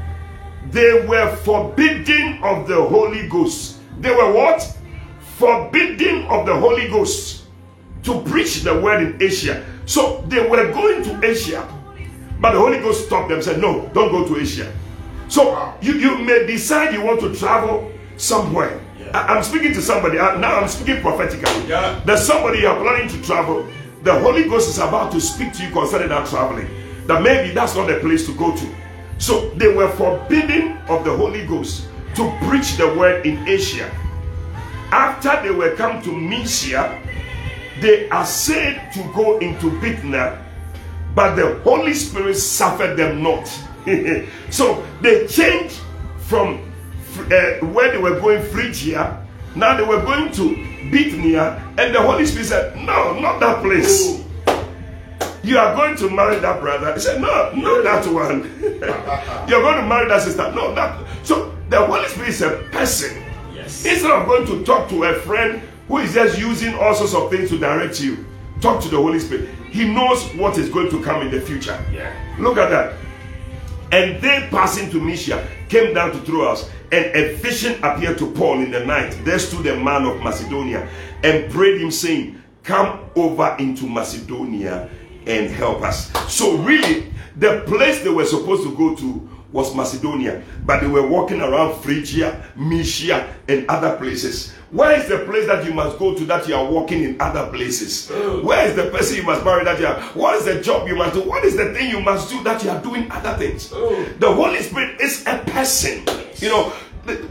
[0.69, 3.79] they were forbidden of the Holy Ghost.
[3.99, 4.74] They were what?
[5.37, 7.45] Forbidden of the Holy Ghost
[8.03, 9.65] to preach the word in Asia.
[9.85, 11.67] So they were going to Asia,
[12.39, 14.71] but the Holy Ghost stopped them, said, No, don't go to Asia.
[15.27, 18.79] So you, you may decide you want to travel somewhere.
[19.13, 20.19] I, am speaking to somebody.
[20.19, 21.67] I- now I'm speaking prophetically.
[21.69, 22.01] Yeah.
[22.05, 23.67] There's somebody you are planning to travel.
[24.03, 26.67] The Holy Ghost is about to speak to you concerning that traveling.
[27.07, 28.75] That maybe that's not the place to go to.
[29.17, 33.89] So they were forbidden of the Holy Ghost to preach the word in Asia.
[34.91, 37.01] After they were come to Mysia,
[37.81, 40.43] they essayed to go into Bithynia,
[41.13, 43.45] but the Holy Spirit suffered them not.
[44.49, 45.79] so they changed
[46.19, 46.71] from
[47.17, 49.25] uh, where they were going Phrygia
[49.55, 50.49] Now they were going to
[50.91, 54.23] Bithynia, and the Holy Spirit said, No, not that place.
[55.43, 56.93] You are going to marry that brother.
[56.93, 58.41] He said, No, not that one.
[59.47, 60.51] You're going to marry that sister.
[60.53, 61.05] No, that.
[61.23, 63.24] So the Holy Spirit is a person.
[63.83, 67.29] Instead of going to talk to a friend who is just using all sorts of
[67.29, 68.25] things to direct you,
[68.61, 69.49] talk to the Holy Spirit.
[69.69, 71.77] He knows what is going to come in the future.
[71.91, 72.13] Yeah.
[72.39, 72.93] Look at that.
[73.91, 78.61] And they passing to Mysia came down to Troas, and a vision appeared to Paul
[78.61, 79.17] in the night.
[79.23, 80.87] There stood a man of Macedonia
[81.23, 84.89] and prayed him, saying, Come over into Macedonia
[85.27, 86.11] and help us.
[86.33, 91.07] So, really, the place they were supposed to go to was Macedonia, but they were
[91.07, 94.51] walking around Phrygia, Mysia, and other places.
[94.71, 97.49] Where is the place that you must go to that you are walking in other
[97.49, 98.09] places?
[98.43, 100.01] Where is the person you must marry that you are?
[100.13, 101.21] What is the job you must do?
[101.21, 103.69] What is the thing you must do that you are doing other things?
[103.69, 106.03] The Holy Spirit is a person.
[106.35, 106.73] You know,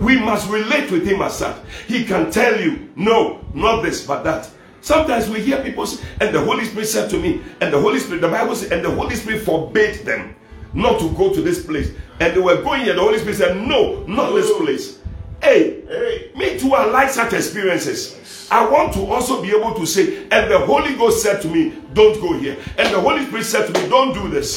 [0.01, 1.57] we must relate with him as such.
[1.87, 4.49] He can tell you, no, not this, but that.
[4.81, 7.99] Sometimes we hear people say, and the Holy Spirit said to me, and the Holy
[7.99, 10.35] Spirit, the Bible says, and the Holy Spirit forbade them
[10.75, 11.91] not to go to this place.
[12.21, 14.99] And they were going here, the Holy Spirit said, no, not this place.
[15.43, 16.31] Hey, Hey.
[16.37, 18.49] me too, I like such experiences.
[18.51, 21.75] I want to also be able to say, and the Holy Ghost said to me,
[21.93, 22.57] don't go here.
[22.79, 24.57] And the Holy Spirit said to me, don't do this.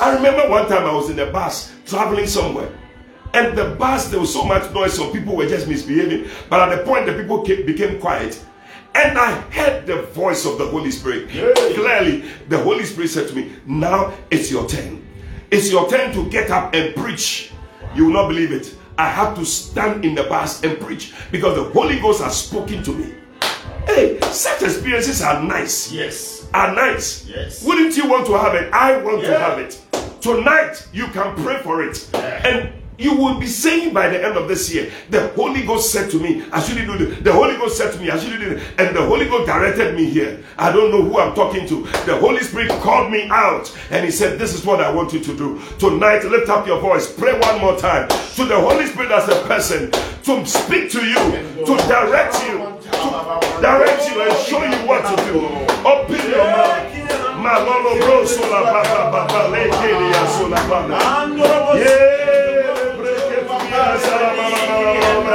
[0.00, 2.70] I remember one time I was in a bus traveling somewhere.
[3.34, 6.30] And the bus, there was so much noise, some people were just misbehaving.
[6.48, 8.42] But at the point, the people came, became quiet.
[8.94, 11.28] And I heard the voice of the Holy Spirit.
[11.28, 15.05] Clearly, the Holy Spirit said to me, Now it's your turn.
[15.50, 17.52] It's your turn to get up and preach.
[17.94, 18.74] You will not believe it.
[18.98, 22.82] I have to stand in the bus and preach because the Holy Ghost has spoken
[22.82, 23.14] to me.
[23.86, 26.48] Hey, such experiences are nice Yes.
[26.52, 27.24] are nice.
[27.26, 27.62] Yes.
[27.64, 28.72] Wouldn't you want to have it?
[28.72, 29.80] I want to have it.
[30.20, 32.08] Tonight, you can pray for it.
[32.12, 32.48] Yeah.
[32.48, 36.10] And you will be saying by the end of this year, the Holy Ghost said
[36.10, 37.18] to me, I shouldn't do this.
[37.22, 38.64] The Holy Ghost said to me, I shouldn't do this.
[38.78, 40.42] And the Holy Ghost directed me here.
[40.58, 41.82] I don't know who I'm talking to.
[42.06, 45.20] The Holy Spirit called me out and He said, This is what I want you
[45.20, 45.60] to do.
[45.78, 47.12] Tonight, lift up your voice.
[47.12, 51.14] Pray one more time to the Holy Spirit as a person to speak to you,
[51.64, 52.58] to direct you,
[52.90, 55.46] to direct you and show you what to do.
[55.86, 56.96] Open your mouth.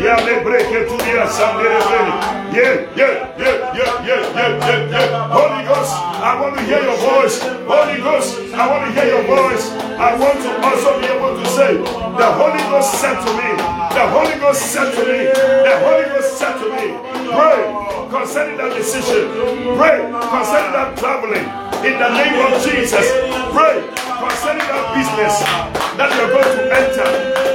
[0.00, 1.24] Ya que tu dia
[2.52, 5.28] yeah, yeah, yeah, yeah, yeah, yeah, yeah.
[5.28, 7.42] Holy Ghost, I want to hear your voice.
[7.42, 9.70] Holy Ghost, I want to hear your voice.
[10.00, 13.50] I want to also be able to say, the Holy Ghost said to me,
[13.92, 17.60] the Holy Ghost said to me, the Holy Ghost said to me, pray
[18.10, 19.30] concerning that decision,
[19.76, 19.98] pray
[20.30, 21.46] concerning that traveling.
[21.84, 23.06] In the name of Jesus,
[23.52, 23.82] pray
[24.18, 25.34] concerning that business
[25.98, 27.08] that you're going to enter.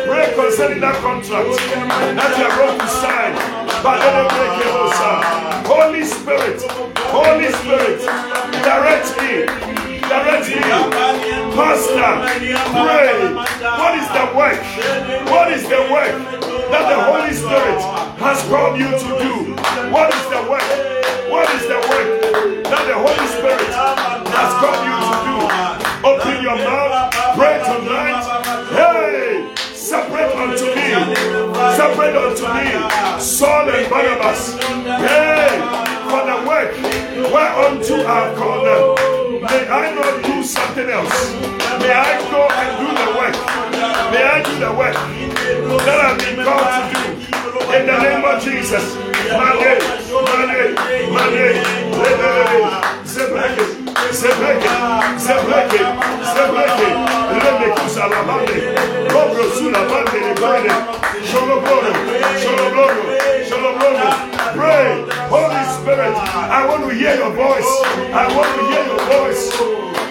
[0.08, 1.50] Pray concerning that contract
[2.16, 3.34] that you're going to sign.
[3.84, 4.52] But them break.
[5.66, 6.62] Holy Spirit,
[7.10, 8.00] Holy Spirit,
[8.62, 9.48] direct me,
[10.06, 10.62] direct me.
[11.56, 12.12] Pastor,
[12.76, 13.34] pray.
[13.80, 14.62] What is the work?
[15.32, 17.80] What is the work that the Holy Spirit
[18.24, 19.34] has called you to do?
[19.92, 20.64] What is the work?
[21.28, 25.36] What is the work that the Holy Spirit has called you to do?
[26.08, 28.24] Open your mouth, pray tonight.
[28.72, 30.88] Hey, separate unto me,
[31.76, 32.72] separate unto me,
[33.20, 34.56] Saul and Barnabas.
[35.04, 35.60] Hey,
[36.08, 36.72] for the work
[37.32, 39.42] whereunto I have called them.
[39.44, 41.34] May I not do something else.
[41.84, 43.36] May I go and do the work.
[44.12, 44.96] May I do the work
[45.78, 47.02] that I've been called to do.
[47.72, 48.84] In the name of Jesus.
[49.32, 49.80] Mane,
[51.16, 51.46] mane,
[51.96, 52.62] lebelele,
[53.06, 53.66] zebreke,
[54.12, 54.72] zebreke,
[55.16, 55.82] zebreke,
[56.36, 56.90] zebreke,
[57.40, 58.58] lebeku salamande,
[59.08, 60.74] kobro sulamande lebane,
[61.24, 61.92] sholobrono,
[62.42, 63.04] sholobrono,
[63.48, 64.08] sholobrono.
[64.52, 64.88] Pray,
[65.32, 67.72] Holy Spirit, I want to hear your voice.
[68.12, 69.44] I want to hear your voice.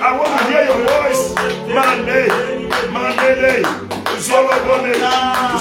[0.01, 2.60] I want to hear your voice.
[2.71, 3.53] Mane, mane,
[4.19, 4.95] zolobone,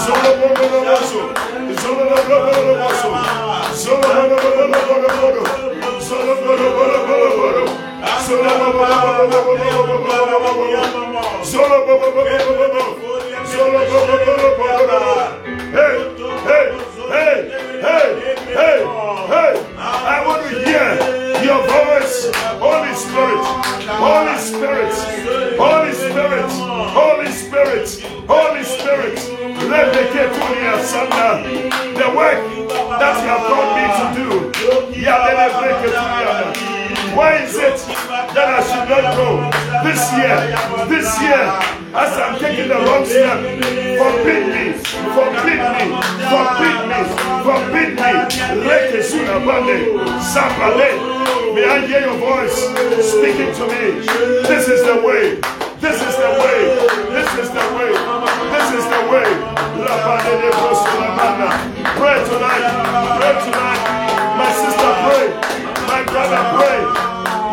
[0.06, 0.90] zolobone,
[15.70, 17.50] Hey, hey, hey,
[17.80, 18.80] hey, hey,
[19.30, 19.76] hey.
[19.78, 20.98] I want to hear
[21.46, 23.46] your voice Holy Spirit,
[23.86, 24.94] Holy Spirit,
[25.60, 26.50] Holy Spirit,
[26.90, 27.88] Holy Spirit,
[28.28, 29.16] Holy Spirit.
[29.70, 31.44] Let the Ketunia Sanda,
[31.94, 32.42] the work
[32.98, 35.06] that you have called me to do.
[35.06, 36.69] Yadele Breketunia.
[37.16, 37.78] Why is it
[38.34, 39.50] that I should not go
[39.84, 40.38] this year?
[40.88, 41.42] This year,
[41.94, 43.40] as I'm taking the wrong step,
[43.98, 44.78] forbid me,
[45.18, 45.86] forbid me,
[46.30, 47.00] forbid me,
[47.44, 48.12] forbid me.
[48.62, 49.80] Reke Sunabane,
[50.22, 50.90] Sapale.
[51.56, 52.58] May I hear your voice
[53.10, 54.06] speaking to me.
[54.46, 55.42] This is the way.
[55.82, 56.60] This is the way.
[57.10, 57.92] This is the way.
[58.54, 59.28] This is the way.
[61.98, 62.66] Pray tonight.
[63.18, 63.82] Pray tonight.
[64.38, 65.69] My sister, pray.
[66.00, 66.80] My brother, pray.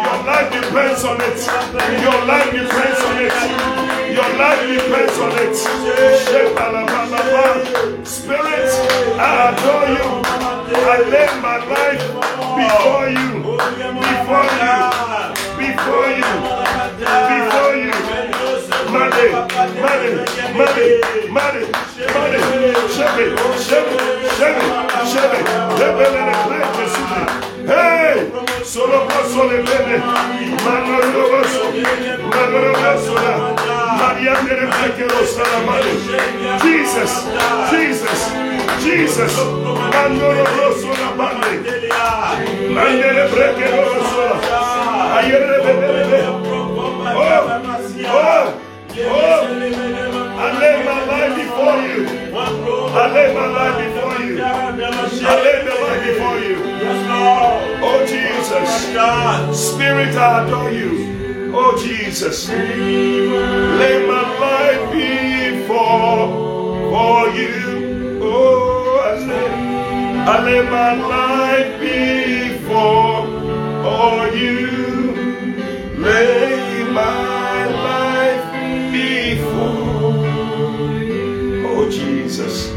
[0.07, 1.34] Your life depends on it.
[1.99, 3.34] Your life depends on it.
[4.14, 5.57] Your life depends on it.
[8.07, 8.70] Spirit,
[9.18, 10.22] I adore you.
[10.78, 11.99] I lay my life
[12.55, 13.42] before you.
[13.99, 14.78] Before you.
[15.59, 16.30] Before you.
[17.26, 17.90] Before you.
[18.94, 19.26] Money,
[19.82, 20.22] money,
[20.55, 20.86] money,
[21.34, 21.66] money,
[22.14, 22.40] money.
[22.94, 23.26] Shebe,
[23.59, 23.99] shebe,
[25.11, 25.40] shebe.
[25.78, 27.06] Lebele, lebele, shebe.
[27.67, 28.31] Hey!
[28.62, 29.99] Solo paso le bene.
[30.64, 31.64] Manolo baso.
[32.23, 33.55] Manolo baso la.
[33.99, 35.93] Maria dere pekero salamane.
[36.62, 37.12] Jesus,
[37.71, 38.21] Jesus,
[38.83, 39.35] Jesus.
[39.93, 41.51] Manolo baso la bane.
[42.71, 45.17] Mandere pekero baso la.
[45.17, 46.21] Ayere bebe.
[47.19, 47.43] Oh,
[48.07, 48.53] oh,
[49.09, 49.47] oh.
[50.39, 52.01] I lay my life before you.
[52.95, 54.35] I lay my life before you.
[54.43, 54.45] I
[55.43, 56.57] lay my life before you.
[57.09, 57.56] Oh
[58.47, 58.94] Jesus.
[58.94, 61.53] God, Spirit, I adore you.
[61.53, 62.49] Oh Jesus.
[62.49, 66.28] Lay my life before
[66.92, 68.20] for you.
[68.22, 69.51] Oh, I lay,
[70.30, 73.26] I lay my life before
[73.82, 74.66] for you.
[75.99, 78.47] Lay my life
[78.92, 80.24] before.
[81.03, 82.72] You, oh Jesus.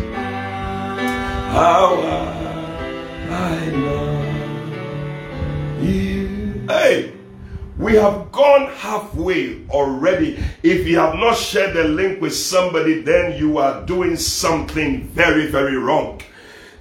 [1.53, 2.17] How I,
[3.29, 4.48] I love
[5.79, 7.13] Hey,
[7.77, 10.37] we have gone halfway already.
[10.63, 15.47] If you have not shared the link with somebody, then you are doing something very,
[15.47, 16.21] very wrong.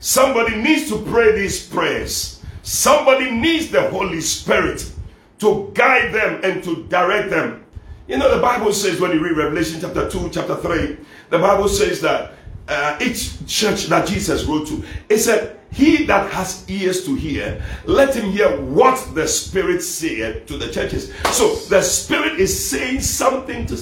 [0.00, 2.42] Somebody needs to pray these prayers.
[2.62, 4.90] Somebody needs the Holy Spirit
[5.38, 7.64] to guide them and to direct them.
[8.08, 10.96] You know, the Bible says when you read Revelation chapter 2, chapter 3,
[11.30, 12.32] the Bible says that
[12.66, 17.62] uh, each church that Jesus wrote to, it said, He that has ears to hear,
[17.84, 21.12] let him hear what the Spirit saith to the churches.
[21.32, 23.74] So the Spirit is saying something to,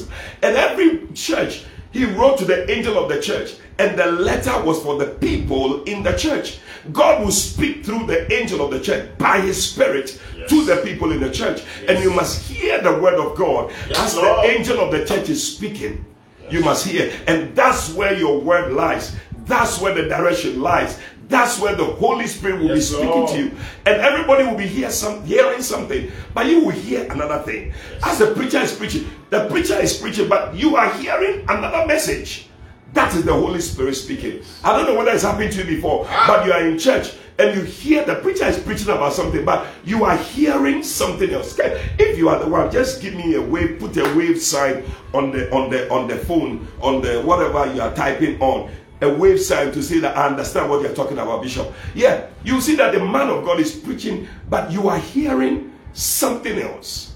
[0.42, 4.82] and every church, He wrote to the angel of the church, and the letter was
[4.82, 6.58] for the people in the church.
[6.92, 11.12] God will speak through the angel of the church by His Spirit to the people
[11.12, 14.92] in the church, and you must hear the word of God as the angel of
[14.92, 16.04] the church is speaking.
[16.50, 19.16] You must hear, and that's where your word lies.
[19.46, 20.98] That's where the direction lies.
[21.28, 23.30] That's where the Holy Spirit will Yes, be speaking Lord.
[23.30, 23.50] to you,
[23.84, 27.72] and everybody will be hear some, hearing something, but you will hear another thing.
[28.04, 32.48] As the preacher is preaching, the preacher is preaching, but you are hearing another message.
[32.92, 34.42] That is the Holy Spirit speaking.
[34.64, 36.24] I don't know whether it's happened to you before, ah.
[36.28, 39.66] but you are in church and you hear the preacher is preaching about something, but
[39.84, 41.58] you are hearing something else.
[41.58, 45.30] If you are the one, just give me a wave, put a wave sign on
[45.32, 48.70] the on the on the phone, on the whatever you are typing on.
[49.02, 51.72] A wave sign to say that I understand what you're talking about, Bishop.
[51.94, 56.58] Yeah, you see that the man of God is preaching, but you are hearing something
[56.58, 57.14] else.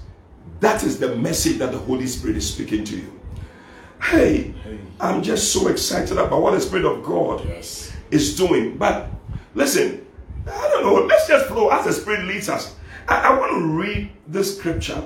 [0.59, 3.19] That is the message that the Holy Spirit is speaking to you.
[4.01, 4.53] Hey,
[4.99, 7.91] I'm just so excited about what the Spirit of God Yes.
[8.11, 8.77] is doing.
[8.77, 9.09] But
[9.55, 10.05] listen,
[10.47, 11.05] I don't know.
[11.05, 12.75] Let's just flow as the Spirit leads us.
[13.07, 15.01] I, I want to read this scripture.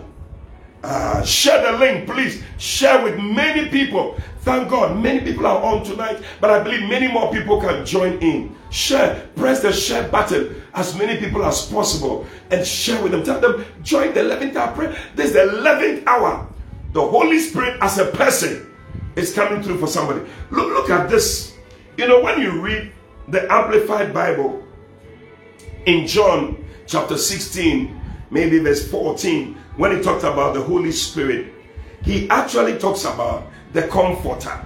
[0.84, 2.44] Uh, share the link, please.
[2.58, 4.18] Share with many people.
[4.46, 8.20] Thank God, many people are on tonight, but I believe many more people can join
[8.20, 8.56] in.
[8.70, 13.24] Share, press the share button as many people as possible and share with them.
[13.24, 14.98] Tell them, join the 11th hour prayer.
[15.16, 16.48] This is the 11th hour.
[16.94, 18.72] The Holy Spirit, as a person,
[19.16, 20.20] is coming through for somebody.
[20.52, 21.56] Look, look at this.
[21.98, 22.92] You know, when you read
[23.30, 24.64] the Amplified Bible,
[25.88, 31.52] in John chapter 16, maybe verse 14, when he talked about the Holy Spirit,
[32.04, 34.60] he actually talks about the Comforter.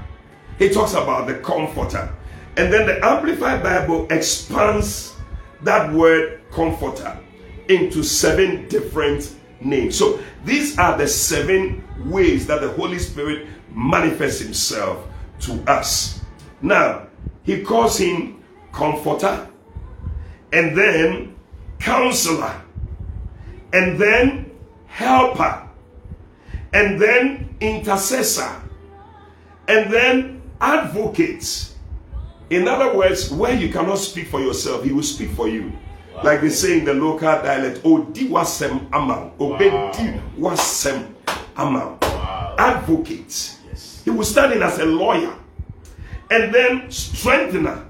[0.58, 2.14] He talks about the Comforter.
[2.58, 5.16] And then the Amplified Bible expands
[5.64, 7.20] that word Comforter
[7.68, 9.98] into seven different names.
[9.98, 15.06] So these are the seven ways that the Holy Spirit manifests himself
[15.42, 16.22] to us.
[16.62, 17.08] Now,
[17.44, 19.48] he calls him Comforter
[20.52, 21.36] and then
[21.80, 22.62] counselor,
[23.72, 24.52] and then
[24.88, 25.68] helper,
[26.74, 28.62] and then intercessor,
[29.70, 31.74] and then advocate.
[32.50, 35.72] In other words, where you cannot speak for yourself, he will speak for you.
[36.24, 41.14] Like they say in the local dialect, Odi wasem amam, obedi wasem
[41.56, 42.02] amam.
[42.58, 43.58] Advocate.
[44.04, 45.34] He will stand in as a lawyer.
[46.32, 47.86] And then strengthener.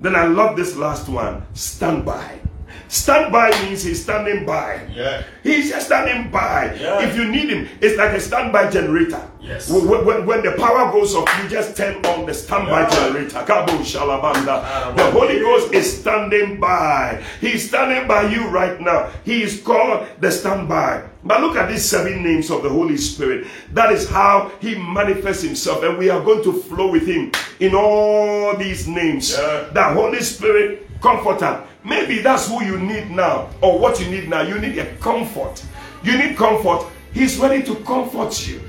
[0.00, 1.46] Then I love this last one.
[1.54, 2.40] Stand by.
[2.88, 4.80] Stand by means he's standing by.
[4.94, 5.22] Yeah.
[5.42, 6.74] He's just standing by.
[6.80, 7.00] Yeah.
[7.06, 9.22] If you need him, it's like a standby generator.
[9.40, 9.70] Yes.
[9.70, 12.90] When, when- when the power goes off, you just turn on the standby Yeah.
[12.90, 13.38] generator.
[13.46, 14.62] Kabo shalabanda.
[14.62, 17.22] Ah, the Holy Ghost is standing by.
[17.40, 19.08] He's standing by you right now.
[19.24, 21.02] He is called the standby.
[21.24, 23.46] But look at these seven names of the Holy Spirit.
[23.74, 25.82] That is how he manifests himself.
[25.82, 29.34] And we are going to flow with him in all these names.
[29.36, 29.66] Yeah.
[29.72, 31.62] The Holy Spirit, comforter.
[31.86, 34.42] Maybe that's who you need now, or what you need now.
[34.42, 35.64] You need a comfort.
[36.02, 36.84] You need comfort.
[37.12, 38.60] He's ready to comfort you.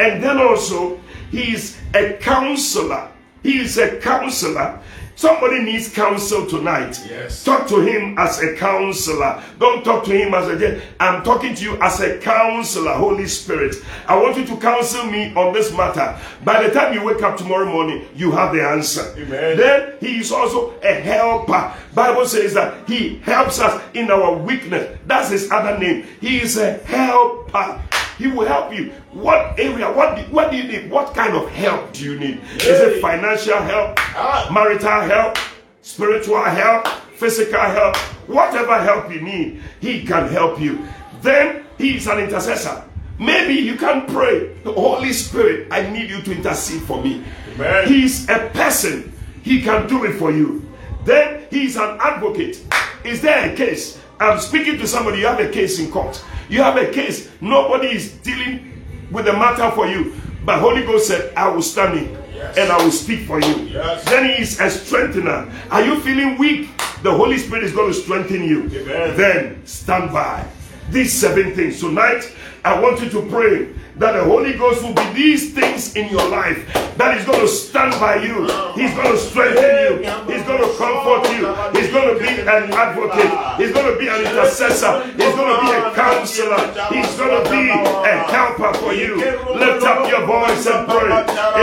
[0.00, 0.98] And then also,
[1.30, 3.10] He is a counselor.
[3.44, 4.80] He is a counselor.
[5.16, 7.00] Somebody needs counsel tonight.
[7.08, 7.44] Yes.
[7.44, 9.42] Talk to him as a counselor.
[9.58, 10.82] Don't talk to him as a.
[10.98, 13.76] I'm talking to you as a counselor, Holy Spirit.
[14.08, 16.18] I want you to counsel me on this matter.
[16.44, 19.14] By the time you wake up tomorrow morning, you have the answer.
[19.16, 19.56] Amen.
[19.56, 21.72] Then he is also a helper.
[21.94, 24.98] Bible says that he helps us in our weakness.
[25.06, 26.06] That's his other name.
[26.20, 27.80] He is a helper.
[28.18, 28.92] He will help you.
[29.12, 29.90] What area?
[29.92, 30.90] What do, what do you need?
[30.90, 32.40] What kind of help do you need?
[32.56, 34.48] Is it financial help, Ah.
[34.52, 35.36] marital help,
[35.82, 36.86] spiritual help,
[37.16, 37.96] physical help?
[38.28, 40.86] Whatever help you need, he can help you.
[41.22, 42.84] Then he is an intercessor.
[43.18, 47.22] Maybe you can pray, Holy Spirit, I need you to intercede for me.
[47.54, 47.86] Amen.
[47.88, 49.12] He's a person.
[49.42, 50.66] He can do it for you.
[51.04, 52.60] Then he's an advocate.
[53.04, 54.00] Is there a case?
[54.20, 55.18] I'm speaking to somebody.
[55.18, 56.22] You have a case in court.
[56.48, 57.30] You have a case.
[57.40, 60.14] Nobody is dealing with the matter for you.
[60.44, 62.58] But Holy Ghost said, I will stand in Yes.
[62.58, 63.54] and I will speak for you.
[63.70, 64.04] Yes.
[64.04, 65.50] Then he is a strengthener.
[65.70, 66.68] Are you feeling weak?
[67.02, 68.64] The Holy Spirit is going to strengthen you.
[68.64, 69.16] Amen.
[69.16, 70.44] Then stand by.
[70.90, 71.78] These seven things.
[71.80, 72.30] Tonight,
[72.64, 76.26] I want you to pray that the Holy Ghost will be these things in your
[76.28, 76.58] life.
[76.98, 78.42] That is going to stand by you.
[78.74, 80.10] He's going to strengthen you.
[80.30, 81.46] He's going to comfort you.
[81.78, 83.30] He's going to be an advocate.
[83.58, 85.02] He's going to be an intercessor.
[85.14, 86.62] He's going to be a counselor.
[86.90, 89.16] He's going to be a helper for you.
[89.16, 91.10] Lift up your voice and pray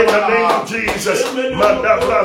[0.00, 1.22] in the name of Jesus.
[1.52, 2.24] Mandabra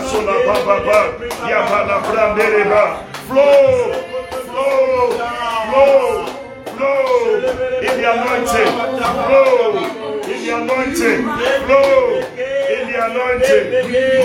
[10.68, 11.24] anointing.
[11.66, 13.68] Flow in the anointing.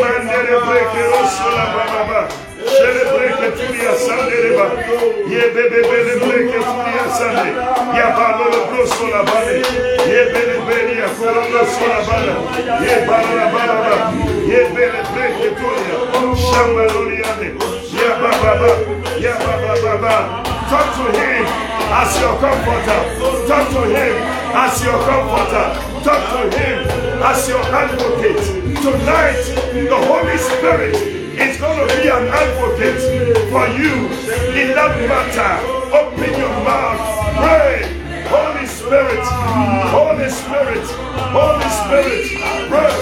[0.03, 2.21] Mandere breke rosola oh, ba ba ba.
[2.67, 4.67] Shele breke tulia sandereba.
[5.31, 7.51] Ye bebe bebe breke tulia sande.
[7.95, 9.55] Ya ba lo lo brosola bale.
[10.11, 12.35] Ye bebe bebe ya koro brosola bala.
[12.83, 13.97] Ye ba la ba.
[14.51, 15.97] Ye bebe breke tulia.
[16.35, 17.49] Shamba loriande.
[17.95, 18.71] Ya ba ba.
[19.21, 20.17] Ya ba ba ba ba.
[20.71, 21.47] Talk to him
[21.93, 23.01] as your comforter.
[23.47, 25.73] Talk to him as your comforter.
[26.05, 26.85] Talk to him
[27.23, 28.45] as your advocate.
[28.83, 29.41] Tonight,
[29.73, 33.01] the Holy Spirit is going to be an advocate
[33.51, 34.07] for you
[34.61, 35.53] in that matter.
[35.97, 37.01] Open your mouth.
[37.37, 38.25] Pray.
[38.29, 39.25] Holy Spirit.
[39.89, 40.87] Holy Spirit.
[41.33, 42.69] Holy Spirit.
[42.69, 42.93] Pray.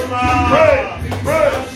[0.49, 0.81] Pray.
[1.23, 1.71] Pray.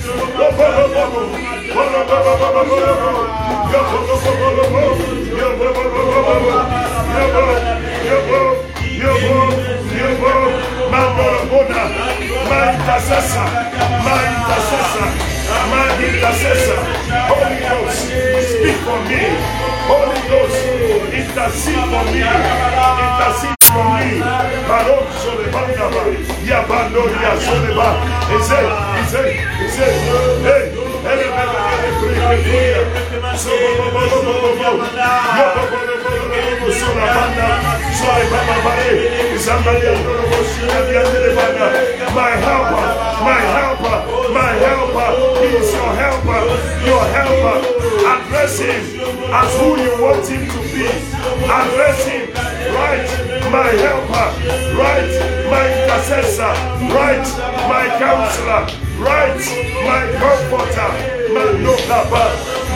[12.48, 13.46] My intercessor,
[14.00, 15.08] my intercessor,
[15.68, 16.80] my intercessor,
[17.28, 18.08] Holy Ghost,
[18.48, 19.22] speak for me.
[19.84, 20.56] Holy Ghost,
[21.12, 22.24] intercede for me.
[23.04, 24.08] Intercede for me.
[24.64, 26.02] Baron Solebandaba,
[26.48, 27.88] Yabando Yasoleba.
[28.30, 29.28] He said, he said,
[29.60, 29.92] he said,
[30.48, 30.63] hey,
[42.14, 42.88] My helper,
[43.24, 45.08] my helper, my helper,
[45.40, 46.40] he is your helper,
[46.86, 47.56] your helper.
[48.06, 48.82] Address him
[49.32, 50.86] as who you want him to be.
[51.44, 52.33] Address him,
[52.74, 53.06] right,
[53.50, 54.28] my helper,
[54.74, 55.12] right,
[55.50, 56.54] my intercessor,
[56.90, 57.26] right,
[57.70, 58.62] my counselor,
[58.98, 59.42] right,
[59.88, 60.90] my comforter,
[61.34, 62.24] my lokaba,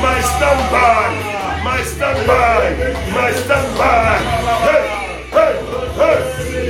[0.02, 1.10] my standby,
[1.64, 2.64] my standby,
[3.12, 4.18] my standby.
[4.66, 4.84] Hey,
[5.34, 5.54] hey,
[5.98, 6.18] hey,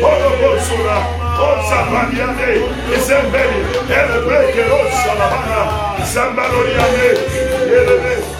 [0.01, 0.99] Olobosura,
[1.49, 2.51] Osabadiane,
[2.97, 3.61] Isembeli,
[3.99, 5.61] Elebreke, Osalabana,
[6.13, 7.09] Sambaloriane,
[7.71, 8.38] Yelebe,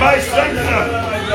[0.00, 0.84] My strengthener,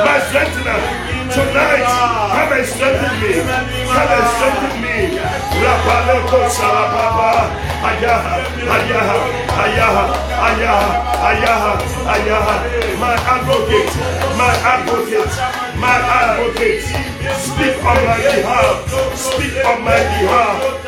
[0.04, 1.84] my strengthener, tonight,
[2.32, 5.20] come and strengthen me, come and strengthen me.
[5.60, 7.52] Rapaleko salababa,
[7.84, 8.36] ayaha,
[8.76, 9.18] ayaha,
[9.64, 10.04] ayaha,
[10.48, 10.90] ayaha,
[11.30, 11.74] ayaha,
[12.16, 12.56] ayaha.
[13.04, 13.92] My advocate,
[14.40, 15.36] my advocate,
[15.76, 16.88] my advocate.
[17.36, 20.85] Speak on my behalf, speak on my behalf.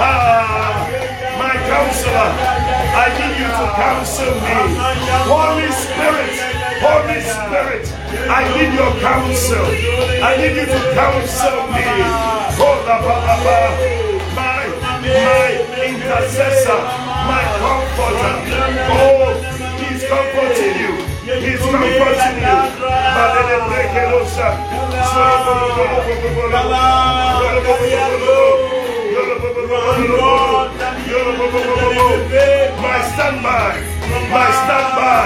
[0.00, 0.86] Ah,
[1.38, 2.30] my counselor.
[2.94, 4.56] I need you to counsel me.
[5.26, 6.34] Holy Spirit.
[6.78, 7.84] Holy Spirit.
[8.30, 9.66] I need your counsel.
[10.22, 11.86] I need you to counsel me.
[12.56, 13.58] Kola baba.
[14.36, 14.64] My,
[15.02, 15.50] my
[15.82, 18.34] intercessor my comforter.
[18.96, 19.36] Oh,
[19.84, 20.92] he's comforting you.
[21.44, 22.78] He's comforting you.
[32.80, 33.74] My standby,
[34.30, 35.24] my standby,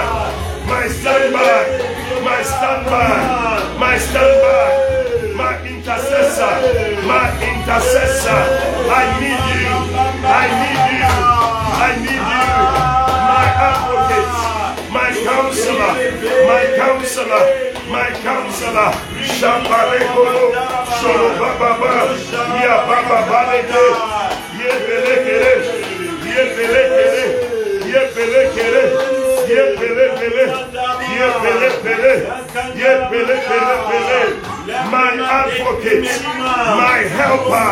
[0.67, 1.63] my standby,
[2.23, 6.55] my standby, my standby, my intercessor,
[7.07, 8.41] my intercessor.
[8.89, 9.71] I need you,
[10.25, 11.22] I need you.
[11.83, 12.43] I need you.
[13.27, 14.31] My advocate,
[14.87, 15.93] my counselor,
[16.47, 17.43] my counselor,
[17.91, 18.91] my counselor.
[19.35, 20.55] Shaparekolo,
[20.95, 21.91] Sholo Baba Ba,
[22.63, 23.83] Ya Baba Baleke,
[24.59, 25.53] Ye Belekere,
[26.23, 27.23] Ye Belekere,
[27.91, 28.83] Ye Belekere,
[29.51, 30.45] Ye Belekere,
[31.11, 32.13] Ye Belekere,
[32.79, 34.25] Ye Belekere,
[34.89, 36.07] my advocate,
[36.79, 37.71] my helper,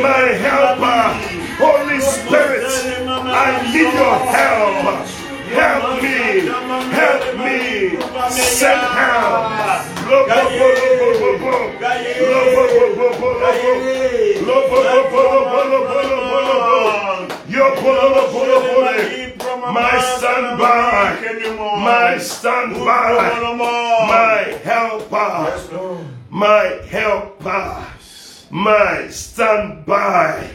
[0.00, 2.70] my helper, Holy Spirit,
[3.08, 5.06] I need your help.
[5.52, 6.48] Help me.
[6.96, 7.62] Help me.
[8.30, 9.52] Send help.
[19.72, 21.16] My stand by,
[21.78, 23.56] my stand by,
[24.08, 27.86] my helper, my helper,
[28.50, 30.50] my stand by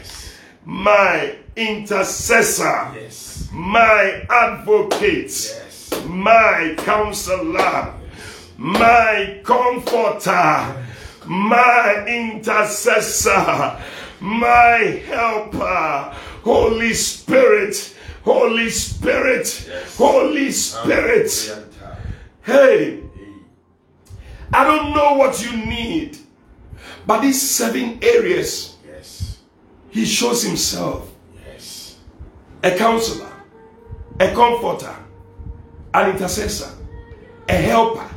[0.68, 3.48] my intercessor, yes.
[3.50, 5.64] my advocate,
[6.04, 7.94] my counselor,
[8.58, 10.84] my comforter,
[11.24, 13.80] my intercessor,
[14.20, 16.14] my helper,
[16.44, 21.64] Holy Spirit, Holy Spirit, Holy Spirit.
[22.42, 23.00] Hey,
[24.52, 26.18] I don't know what you need,
[27.06, 28.76] but these seven areas,
[29.98, 31.10] He shows Himself
[31.44, 31.96] yes.
[32.62, 33.32] a counselor,
[34.20, 34.94] a comforter,
[35.92, 36.70] an intercessor,
[37.48, 38.08] a helper,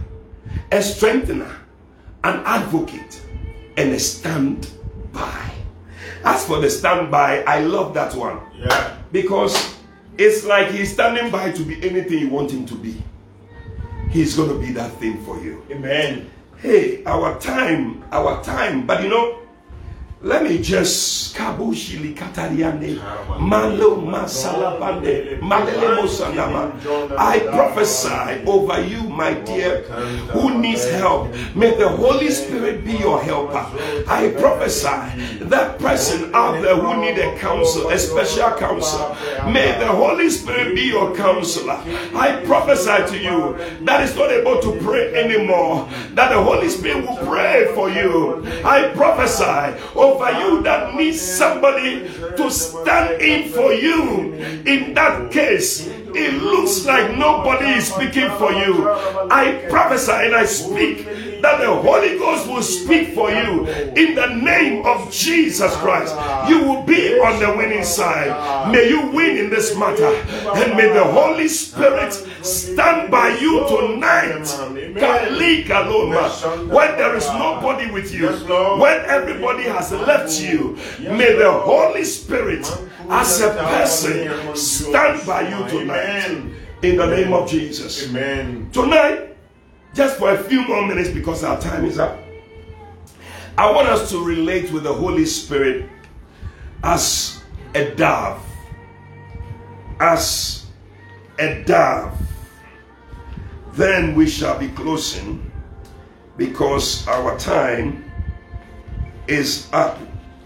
[0.72, 1.52] a strengthener,
[2.24, 3.20] an advocate,
[3.78, 5.52] and a standby.
[6.24, 8.98] As for the standby, I love that one Yeah.
[9.12, 9.76] because
[10.20, 13.02] it's like he's standing by to be anything you want him to be.
[14.12, 15.66] He's going to be that thing for you.
[15.72, 16.30] Amen.
[16.58, 18.86] Hey, our time, our time.
[18.86, 19.40] But you know,
[20.24, 23.00] let me just kabushili katariane
[23.40, 26.72] malo masalabande malele mosanama.
[27.18, 29.82] I prophesy over you, my dear,
[30.34, 31.34] who needs help.
[31.56, 33.66] May the Holy Spirit be your helper.
[34.08, 39.18] I prophesy that person out there who need a counsel, a special counsel.
[39.52, 41.82] May the Holy Spirit be your counselor.
[42.14, 45.90] I prophesy to you that is not able to pray anymore.
[46.14, 48.46] That the Holy Spirit will pray for you.
[48.64, 52.08] I prophesy over you that needs somebody
[52.38, 54.34] to stand in for you.
[54.66, 58.90] In that case, it looks like nobody is speaking for you.
[59.30, 61.06] I prophesy and I speak
[61.42, 66.16] that the Holy Ghost will speak for you in the name of Jesus Christ.
[66.50, 68.72] You will be on the winning side.
[68.72, 70.14] May you win in this matter,
[70.56, 74.48] and may the Holy Spirit stand by you tonight.
[76.72, 78.28] When there is nobody with you,
[78.80, 82.66] when everybody has left you, may the Holy Spirit,
[83.12, 86.56] as a person, stand by you tonight.
[86.82, 88.10] In the name of Jesus.
[88.10, 88.70] Amen.
[88.72, 89.38] Tonight,
[89.94, 92.18] just for a few more minutes because our time is up,
[93.58, 95.88] I want us to relate with the Holy Spirit
[96.84, 97.44] as
[97.76, 98.44] a dove.
[100.00, 100.66] As
[101.38, 102.18] a dove.
[103.74, 105.52] Then we shall be closing
[106.38, 108.10] because our time
[109.28, 110.00] is up.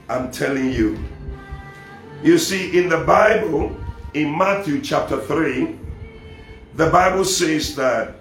[0.09, 0.99] I'm telling you.
[2.25, 3.77] You see, in the Bible,
[4.15, 5.77] in Matthew chapter 3,
[6.73, 8.15] the Bible says that,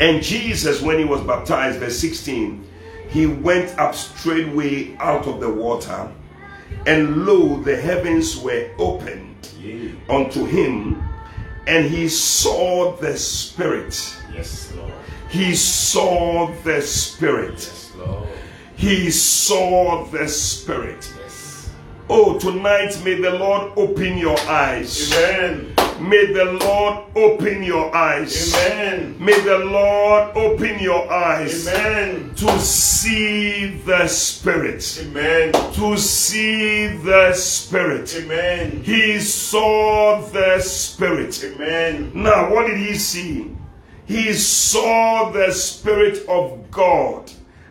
[0.00, 2.66] and Jesus, when he was baptized, verse 16,
[3.10, 6.10] he went up straightway out of the water,
[6.86, 9.90] and lo, the heavens were opened Yeah.
[10.08, 11.02] unto him,
[11.66, 14.16] and he saw the Spirit.
[14.34, 14.92] Yes, Lord.
[15.28, 17.52] He saw the Spirit.
[17.52, 18.28] Yes, Lord.
[18.76, 21.12] He saw the Spirit.
[22.12, 22.20] Yes.
[22.26, 25.12] Oh, tonight may the Lord open your eyes.
[25.14, 25.74] Amen.
[25.98, 28.54] May the Lord open your eyes.
[28.54, 29.16] Amen.
[29.18, 32.34] May the Lord open your eyes Amen.
[32.34, 34.98] to see the Spirit.
[35.00, 35.52] Amen.
[35.74, 38.14] To see the Spirit.
[38.16, 38.82] Amen.
[38.82, 41.42] He saw the Spirit.
[41.44, 42.12] Amen.
[42.14, 43.56] Now, what did he see?
[44.04, 47.30] He saw the Spirit of God.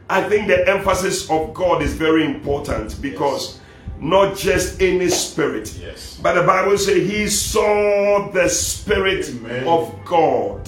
[0.09, 3.60] I think the emphasis of God is very important because
[4.01, 6.19] not just any spirit, Yes.
[6.21, 9.67] but the Bible says he saw the Spirit Amen.
[9.67, 10.67] of God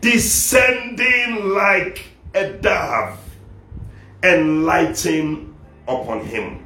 [0.00, 2.04] descending like
[2.34, 3.18] a dove
[4.22, 5.54] and lighting
[5.88, 6.60] upon him.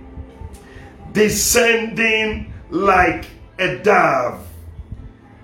[1.12, 3.24] Descending like
[3.58, 4.46] a dove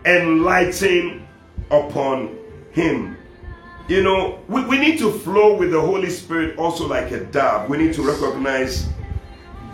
[0.05, 1.26] and lighting
[1.70, 2.36] upon
[2.72, 3.16] him.
[3.88, 7.68] You know, we, we need to flow with the Holy Spirit also like a dove.
[7.70, 8.86] We need to recognize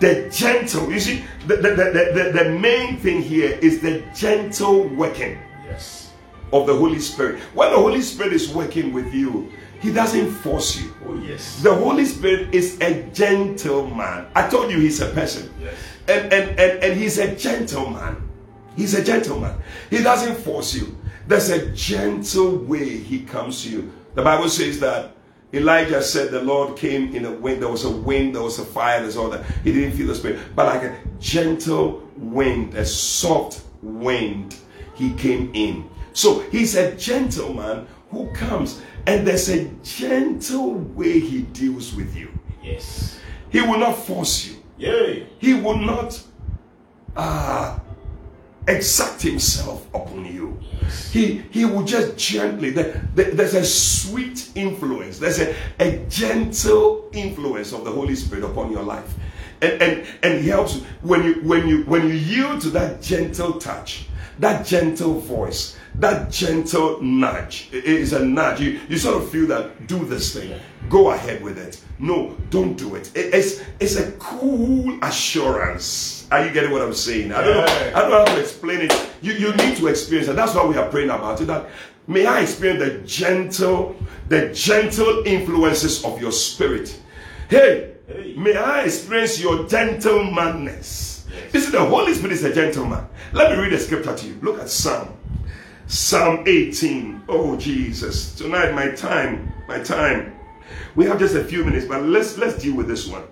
[0.00, 0.90] the gentle.
[0.92, 6.10] You see, the, the, the, the, the main thing here is the gentle working Yes.
[6.52, 7.40] of the Holy Spirit.
[7.54, 10.92] When the Holy Spirit is working with you, He doesn't force you.
[11.06, 11.62] Oh, yes.
[11.62, 14.26] The Holy Spirit is a gentleman.
[14.34, 15.48] I told you he's a person.
[15.60, 15.74] Yes.
[16.08, 18.28] And, and, and, and he's a gentleman.
[18.76, 19.56] He's a gentleman.
[19.88, 20.96] He doesn't force you.
[21.26, 23.92] There's a gentle way he comes to you.
[24.14, 25.12] The Bible says that
[25.52, 27.62] Elijah said the Lord came in a wind.
[27.62, 29.44] There was a wind, there was a fire, there's all that.
[29.64, 30.38] He didn't feel the spirit.
[30.54, 34.56] But like a gentle wind, a soft wind,
[34.94, 35.90] he came in.
[36.12, 42.30] So he's a gentleman who comes, and there's a gentle way he deals with you.
[42.62, 43.18] Yes.
[43.50, 44.56] He will not force you.
[44.78, 45.26] Yay.
[45.38, 46.22] He will not
[47.16, 47.78] uh,
[48.70, 50.58] exact himself upon you.
[51.12, 52.70] He he will just gently.
[52.70, 55.18] There, there- there's a sweet influence.
[55.18, 59.14] There's a, a gentle influence of the Holy Spirit upon your life,
[59.60, 63.02] and and and he helps you when you when you when you yield to that
[63.02, 64.06] gentle touch,
[64.38, 67.68] that gentle voice, that gentle nudge.
[67.72, 68.60] It is a nudge.
[68.60, 70.58] You you sort of feel that do this thing.
[70.88, 71.80] Go ahead with it.
[71.98, 73.10] No, don't do it.
[73.16, 76.26] It- it's it's a cool assurance.
[76.30, 77.32] Are you getting what I'm saying?
[77.32, 77.92] I don't know.
[77.94, 79.10] I don't know how to explain it.
[79.20, 80.36] You, you need to experience it.
[80.36, 81.46] That's why we are praying about it.
[81.46, 81.68] That
[82.06, 83.96] may I experience the gentle,
[84.28, 86.98] the gentle influences of your spirit.
[87.48, 88.34] Hey, Hey.
[88.36, 91.24] may I experience your gentle gentlemanness.
[91.52, 93.04] You see, the Holy Spirit is a gentleman.
[93.32, 94.38] Let me read a scripture to you.
[94.42, 95.08] Look at Psalm.
[95.90, 97.24] Psalm 18.
[97.28, 98.34] Oh Jesus.
[98.36, 100.38] Tonight my time, my time.
[100.94, 103.24] We have just a few minutes, but let's let's deal with this one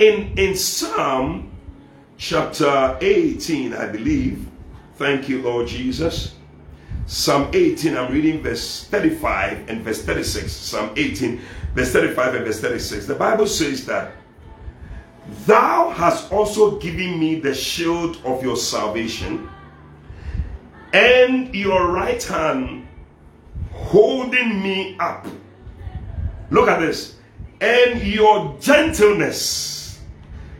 [0.00, 1.52] in in psalm
[2.16, 4.48] chapter 18 i believe
[4.96, 6.36] thank you lord jesus
[7.06, 11.38] psalm 18 i'm reading verse 35 and verse 36 psalm 18
[11.74, 14.12] verse 35 and verse 36 the bible says that
[15.44, 19.50] thou hast also given me the shield of your salvation
[20.92, 22.86] and your right hand
[23.72, 25.26] holding me up
[26.50, 27.14] Look at this.
[27.60, 30.00] And your gentleness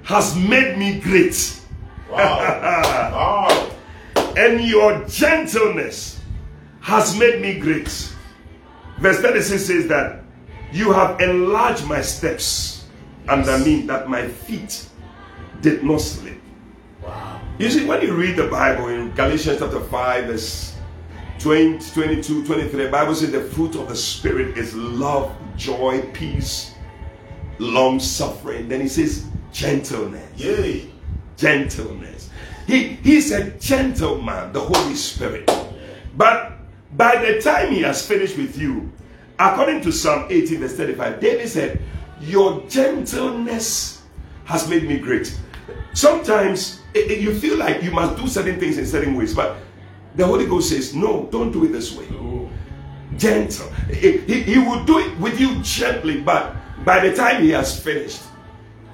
[0.04, 1.60] has made me great.
[2.08, 2.18] Wow.
[4.16, 4.34] wow.
[4.36, 6.20] And your gentleness
[6.80, 7.88] has made me great.
[8.98, 10.22] Verse 36 says that
[10.72, 12.86] you have enlarged my steps
[13.28, 14.86] under me that my feet
[15.60, 16.38] did not slip.
[17.02, 17.39] Wow.
[17.60, 20.74] You see, when you read the Bible in Galatians chapter 5, verse
[21.40, 26.72] 20, 22, 23, the Bible says the fruit of the Spirit is love, joy, peace,
[27.58, 28.66] long suffering.
[28.66, 30.26] Then he says gentleness.
[30.40, 30.90] Yay.
[31.36, 32.30] Gentleness.
[32.66, 35.50] He, he's a gentleman, the Holy Spirit.
[36.16, 36.52] But
[36.96, 38.90] by the time he has finished with you,
[39.38, 41.82] according to Psalm 18, verse 35, David said,
[42.22, 44.00] Your gentleness
[44.46, 45.38] has made me great.
[45.92, 49.56] Sometimes it- it- you feel like you must do certain things in certain ways, but
[50.16, 52.48] the Holy Ghost says, No, don't do it this way Oh.
[53.16, 53.70] gentle.
[53.92, 57.78] He, he, he will do it with you gently, but by the time he has
[57.78, 58.22] finished,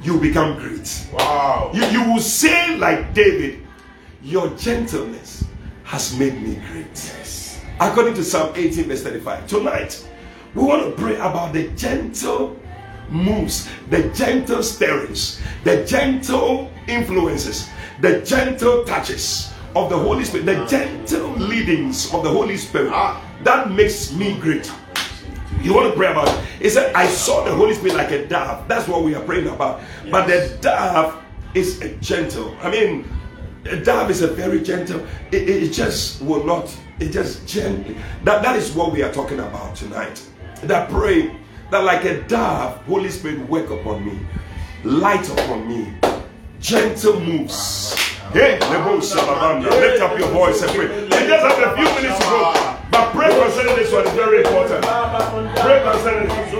[0.02, 1.06] you become great.
[1.12, 1.70] Wow.
[1.74, 3.62] You, you will say, like David,
[4.22, 5.44] Your gentleness
[5.84, 6.86] has made me great.
[6.92, 7.60] Yes.
[7.78, 9.46] According to Psalm 18, verse 35.
[9.46, 10.04] Tonight,
[10.54, 12.58] we want to pray about the gentle
[13.08, 17.68] moves, the gentle stirrings, the gentle influences,
[18.00, 23.22] the gentle touches of the Holy Spirit, the gentle leadings of the Holy Spirit, ah,
[23.44, 24.70] that makes me great.
[25.62, 26.44] You want to pray about it?
[26.60, 28.68] He said, I saw the Holy Spirit like a dove.
[28.68, 29.80] That's what we are praying about.
[30.10, 31.22] But the dove
[31.54, 32.56] is a gentle.
[32.60, 33.08] I mean,
[33.64, 35.04] a dove is a very gentle.
[35.32, 36.74] It, it, it just will not.
[36.98, 37.96] It just gently.
[38.24, 40.22] That that is what we are talking about tonight.
[40.62, 41.36] That pray
[41.70, 44.18] that like a dove, Holy Spirit work upon me,
[44.84, 45.92] light upon me,
[46.60, 47.94] gentle moves.
[48.32, 50.88] Hey, lift up your voice and pray.
[50.88, 52.52] We just have a few minutes to go.
[52.90, 54.82] But pray concerning this one is very important.
[54.84, 56.52] Pray concerning this.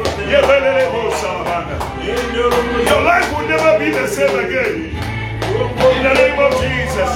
[2.89, 4.93] Your life will never be the same again.
[5.47, 7.11] In the name of Jesus.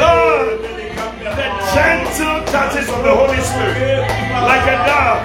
[0.00, 4.08] Lord, the gentle touches of the Holy Spirit.
[4.42, 5.22] Like a dove.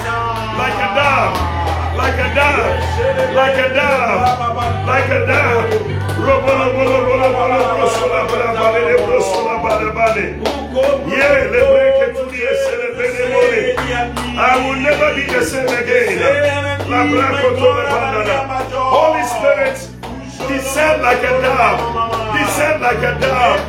[0.58, 1.57] Like a dove
[1.98, 5.98] like a dove, like a dove, like a dove.
[6.18, 6.68] Robola,
[14.40, 16.20] I will never be the same again.
[18.76, 19.97] Holy Spirit
[20.46, 21.82] descend like a dove.
[22.38, 23.62] Descend like a dove.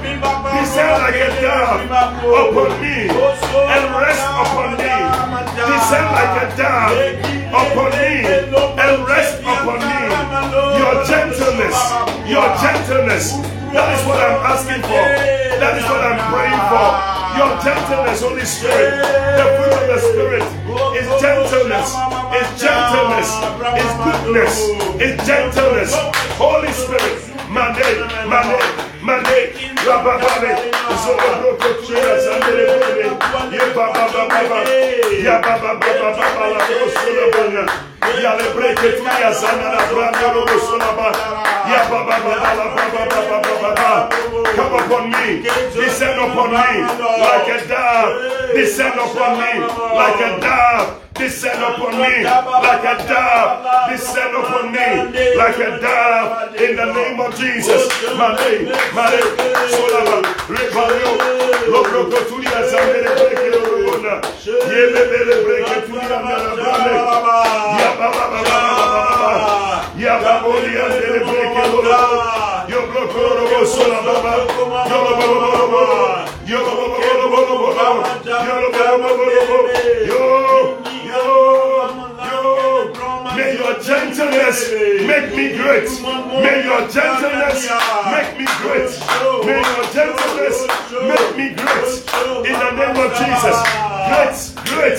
[0.52, 4.92] Descend like a dove upon me and rest upon me.
[5.56, 6.98] Descend like a dove
[7.48, 10.00] upon me and rest upon me.
[10.76, 11.78] Your gentleness,
[12.28, 13.32] your gentleness.
[13.72, 15.04] That is what I'm asking for.
[15.60, 16.88] That is what I'm praying for.
[17.36, 19.04] Your gentleness, Holy Spirit.
[19.36, 21.88] The fruit of the Spirit is gentleness,
[22.38, 23.30] is gentleness,
[23.76, 24.54] is goodness,
[25.00, 25.92] is gentleness.
[26.38, 27.27] Holy Spirit,
[44.56, 45.42] Come upon me,
[45.74, 46.82] descend upon me,
[47.20, 49.60] like a dove, descend upon me,
[49.94, 51.07] like a dove.
[51.18, 53.90] Descend upon me like a dove.
[53.90, 57.88] Descend upon me like a dove in the name of Jesus.
[58.16, 59.22] Male, male,
[59.74, 61.12] solaba, rebalio,
[61.72, 63.50] lobro koturia zamere breke
[63.98, 64.20] Yabona,
[64.70, 65.34] Yebele
[80.06, 80.24] Yo,
[81.08, 81.24] Yo,
[82.30, 82.77] Yo.
[83.38, 84.68] May your gentleness
[85.06, 85.86] make me great.
[86.42, 87.70] May your gentleness
[88.10, 88.90] make me great.
[89.46, 90.66] May your gentleness
[91.06, 92.02] make me great.
[92.42, 93.58] In the name of Jesus.
[94.10, 94.34] Great,
[94.66, 94.98] great.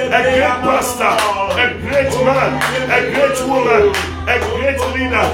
[0.00, 1.12] A great pastor,
[1.60, 2.56] a great man,
[2.88, 3.92] a great woman,
[4.32, 5.26] a great leader.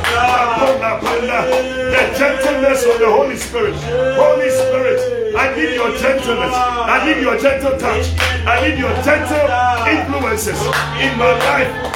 [1.95, 3.77] The gentleness of the Holy Spirit.
[4.19, 6.53] Holy Spirit, I need your gentleness.
[6.53, 8.07] I need your gentle touch.
[8.43, 9.47] I need your gentle
[9.87, 10.61] influences
[10.99, 11.91] in my life.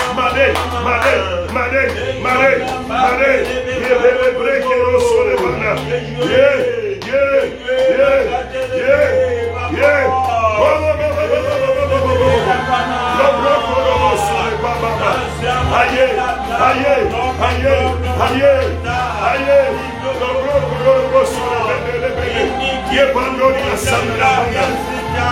[0.53, 1.15] Mane,
[1.55, 1.83] Mane,
[2.23, 2.53] Mane,
[2.89, 3.65] Mane,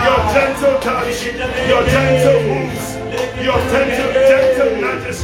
[0.02, 1.26] Your gentle touch,
[1.68, 2.81] your gentle moves
[3.44, 5.22] your gentle, gentle nudges,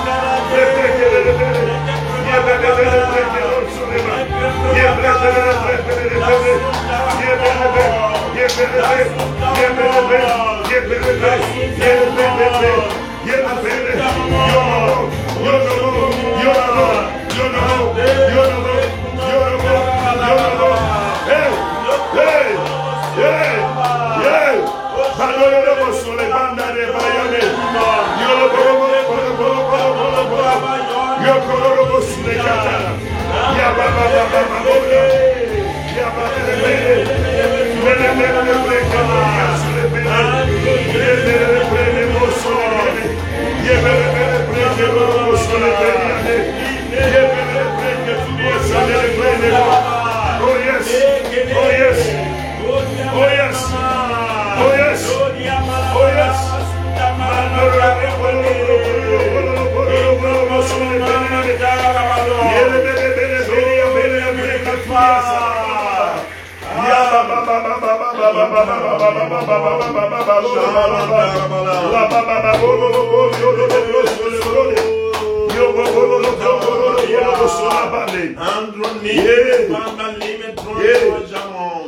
[50.43, 50.87] Oh yes.
[51.53, 51.90] Oh yes.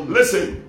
[0.07, 0.64] Listen,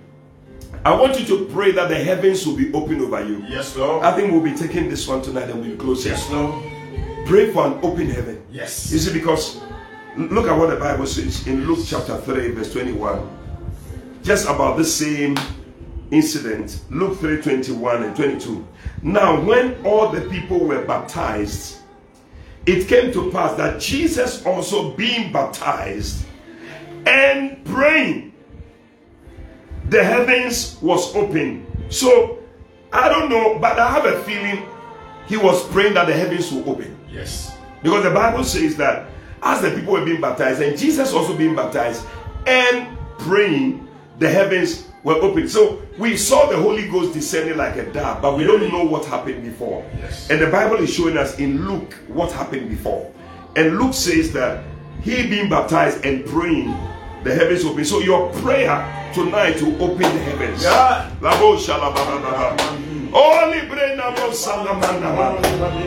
[0.85, 3.45] I want you to pray that the heavens will be open over you.
[3.49, 4.05] Yes, Lord.
[4.05, 6.05] I think we'll be taking this one tonight and we'll close.
[6.05, 6.74] Yes, Lord.
[7.27, 8.45] Pray for an open heaven.
[8.51, 8.93] Yes.
[8.93, 9.61] You see, because
[10.17, 13.31] look at what the Bible says in Luke chapter 3, verse 21.
[14.23, 15.37] Just about the same
[16.11, 16.81] incident.
[16.91, 18.67] Luke 3 21 and 22.
[19.03, 21.79] Now, when all the people were baptized,
[22.67, 26.25] it came to pass that Jesus also being baptized
[27.07, 28.33] and praying,
[29.89, 31.67] the heavens was open.
[31.91, 32.39] So
[32.93, 34.67] I don't know, but I have a feeling
[35.27, 36.99] he was praying that the heavens will open.
[37.15, 37.57] Yes.
[37.83, 39.07] Because the Bible says that
[39.43, 42.05] as the people were being baptized, and Jesus also being baptized
[42.47, 43.89] and praying,
[44.19, 45.49] the heavens were open.
[45.49, 49.05] So we saw the Holy Ghost descending like a dove, but we don't know what
[49.05, 49.85] happened before.
[49.99, 50.31] Yes.
[50.31, 53.13] And the Bible is showing us in Luke what happened before.
[53.57, 54.65] And Luke says that
[55.03, 56.75] he being baptized and praying,
[57.23, 57.85] the heavens open.
[57.85, 60.63] So your prayer tonight to open the heavens.
[60.63, 61.11] Yeah.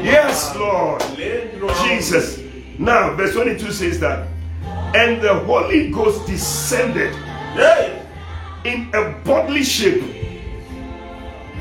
[0.03, 1.01] Yes, Lord.
[1.83, 2.39] Jesus.
[2.79, 4.27] Now, verse 22 says that,
[4.95, 7.13] and the Holy Ghost descended
[8.63, 10.03] in a bodily shape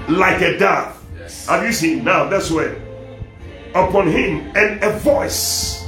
[0.08, 1.02] like a dove.
[1.18, 1.46] Yes.
[1.48, 2.04] Have you seen?
[2.04, 2.76] Now, that's where
[3.74, 5.86] upon him, and a voice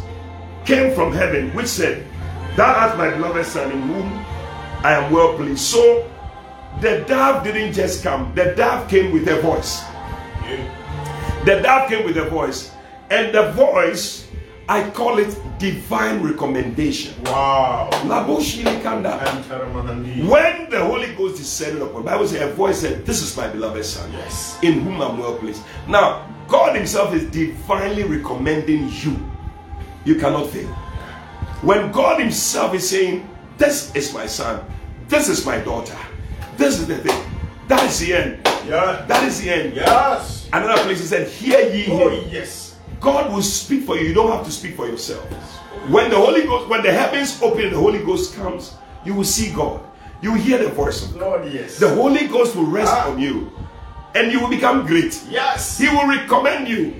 [0.64, 2.04] came from heaven which said,
[2.56, 4.12] Thou art my beloved son in whom
[4.84, 5.60] I am well pleased.
[5.60, 6.10] So
[6.80, 9.82] the dove didn't just come, the dove came with a voice.
[11.44, 12.72] The dove came with a voice,
[13.10, 14.28] and the voice,
[14.68, 17.14] I call it divine recommendation.
[17.24, 17.88] Wow.
[20.28, 23.48] When the Holy Ghost descended upon, the Bible says a voice said, This is my
[23.48, 24.58] beloved son, Yes.
[24.62, 25.62] in whom I'm well pleased.
[25.88, 29.16] Now, God Himself is divinely recommending you.
[30.04, 30.68] You cannot fail.
[31.62, 34.64] When God Himself is saying, This is my son,
[35.08, 35.96] this is my daughter,
[36.58, 37.24] this is the thing,
[37.68, 38.40] that is the end.
[38.66, 39.04] Yeah.
[39.08, 39.74] That is the end.
[39.74, 40.48] Yes.
[40.52, 42.28] Another place He said, Hear ye Oh, him.
[42.30, 42.76] yes.
[43.00, 44.08] God will speak for you.
[44.08, 45.24] You don't have to speak for yourself.
[45.88, 48.74] When the Holy Ghost, when the heavens open and the Holy Ghost comes,
[49.06, 49.80] you will see God.
[50.20, 51.20] You will hear the voice of God.
[51.42, 51.78] Lord, yes.
[51.78, 53.08] The Holy Ghost will rest Ah.
[53.10, 53.50] on you.
[54.14, 55.18] And you will become great.
[55.30, 55.78] Yes.
[55.78, 56.94] He will recommend you.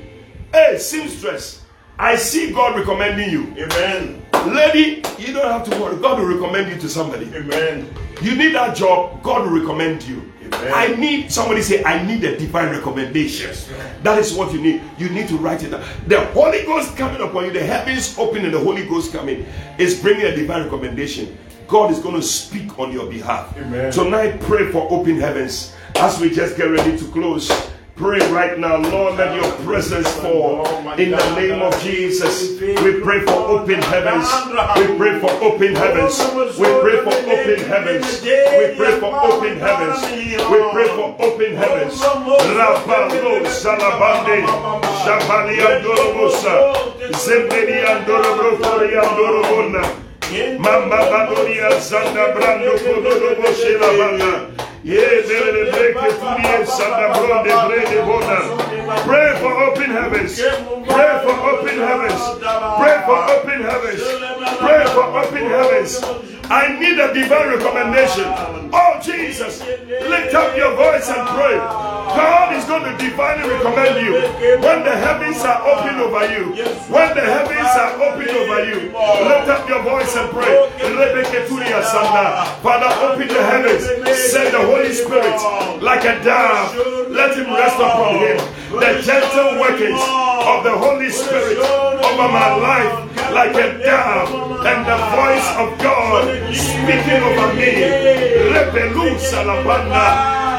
[0.52, 1.62] Hey, seamstress,
[1.98, 3.52] I see God recommending you.
[3.58, 4.22] Amen.
[4.54, 5.96] Lady, you don't have to worry.
[5.96, 7.26] God will recommend you to somebody.
[7.34, 7.92] Amen.
[8.22, 10.32] You need that job, God will recommend you.
[10.44, 10.72] Amen.
[10.74, 13.48] I need somebody say, I need a divine recommendation.
[13.48, 13.70] Yes,
[14.02, 14.82] that is what you need.
[14.98, 15.84] You need to write it down.
[16.06, 19.46] The Holy Ghost coming upon you, the heavens open and the Holy Ghost coming
[19.76, 21.36] is bringing a divine recommendation.
[21.66, 23.56] God is going to speak on your behalf.
[23.58, 23.92] Amen.
[23.92, 27.50] Tonight, pray for open heavens as we just get ready to close.
[27.98, 32.54] Pray right now, Lord, let your presence fall in the name of Jesus.
[32.60, 34.30] We pray for open heavens.
[34.78, 36.14] We pray for open heavens.
[36.56, 38.22] We pray for open heavens.
[38.22, 39.98] We pray for open heavens.
[40.14, 41.98] We pray for open heavens.
[42.54, 44.46] Rabalo salabande,
[45.02, 46.54] shabali andorobosa,
[47.18, 49.82] zembedi andorobrokori andorobona.
[50.60, 54.67] Mamba badoria zanda brando kododo boshe la
[59.04, 60.40] Pray for open heavens.
[60.40, 62.22] Pray for open heavens.
[62.78, 64.00] Pray for open heavens.
[64.58, 66.37] Pray for open heavens.
[66.50, 68.24] I need a divine recommendation.
[68.72, 71.60] Oh Jesus, lift up your voice and pray.
[71.60, 74.16] God is going to divinely recommend you
[74.64, 76.56] when the heavens are open over you.
[76.88, 78.88] When the heavens are open over you,
[79.28, 80.56] lift up your voice and pray.
[82.64, 83.84] Father, open the heavens.
[84.32, 85.36] Send the Holy Spirit
[85.82, 87.10] like a dove.
[87.10, 88.36] Let him rest upon him.
[88.72, 94.66] The gentle workings of the Holy Spirit over my life like a dove.
[94.66, 96.24] And the voice of God
[96.54, 97.72] speaking over me.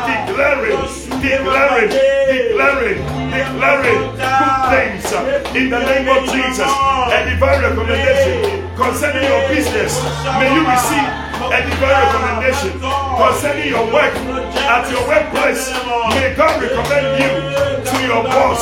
[0.09, 0.79] Declaring,
[1.21, 1.89] declaring,
[2.29, 6.69] declaring, declaring good things uh, in the name of Jesus.
[6.69, 9.99] A divine recommendation concerning your business.
[10.39, 11.09] May you receive
[11.49, 15.69] a divine recommendation concerning your work at your workplace.
[16.15, 17.31] May God recommend you
[17.91, 18.61] to your boss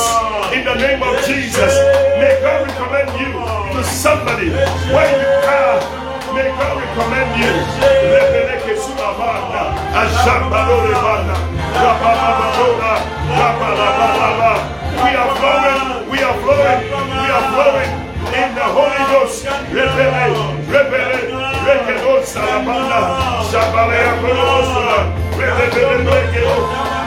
[0.52, 1.72] in the name of Jesus.
[2.18, 5.78] May God recommend you to somebody where you are.
[6.34, 7.52] May God recommend you.
[14.98, 17.92] We are flowing, we are flowing, we are flowing
[18.34, 19.46] in the Holy Ghost.
[19.46, 20.26] Rebele,
[20.66, 21.18] rebele,
[21.62, 23.00] rekedo salabanda,
[23.50, 24.98] shabalea kolosula,
[25.38, 26.97] rebele, rekedo.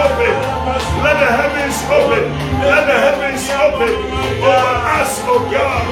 [0.00, 0.32] open.
[1.04, 2.24] Let the heavens open.
[2.64, 3.92] Let the heavens open
[4.40, 5.84] over us, oh God.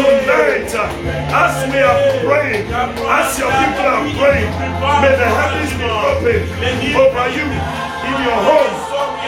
[0.00, 4.52] Tonight, as we are praying, as your people are praying,
[5.02, 6.40] may the heavens be open
[6.96, 7.46] over you
[8.08, 8.74] in your home,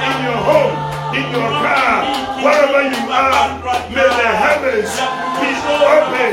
[0.00, 0.74] in your home,
[1.12, 1.96] in your car,
[2.40, 3.60] wherever you are.
[3.92, 4.92] May the heavens
[5.40, 5.50] be
[5.84, 6.32] open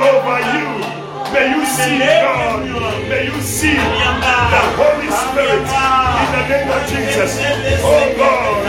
[0.00, 0.99] over you.
[1.32, 2.66] May you see God.
[3.08, 7.38] May you see the Holy Spirit in the name of Jesus.
[7.82, 8.64] Oh God,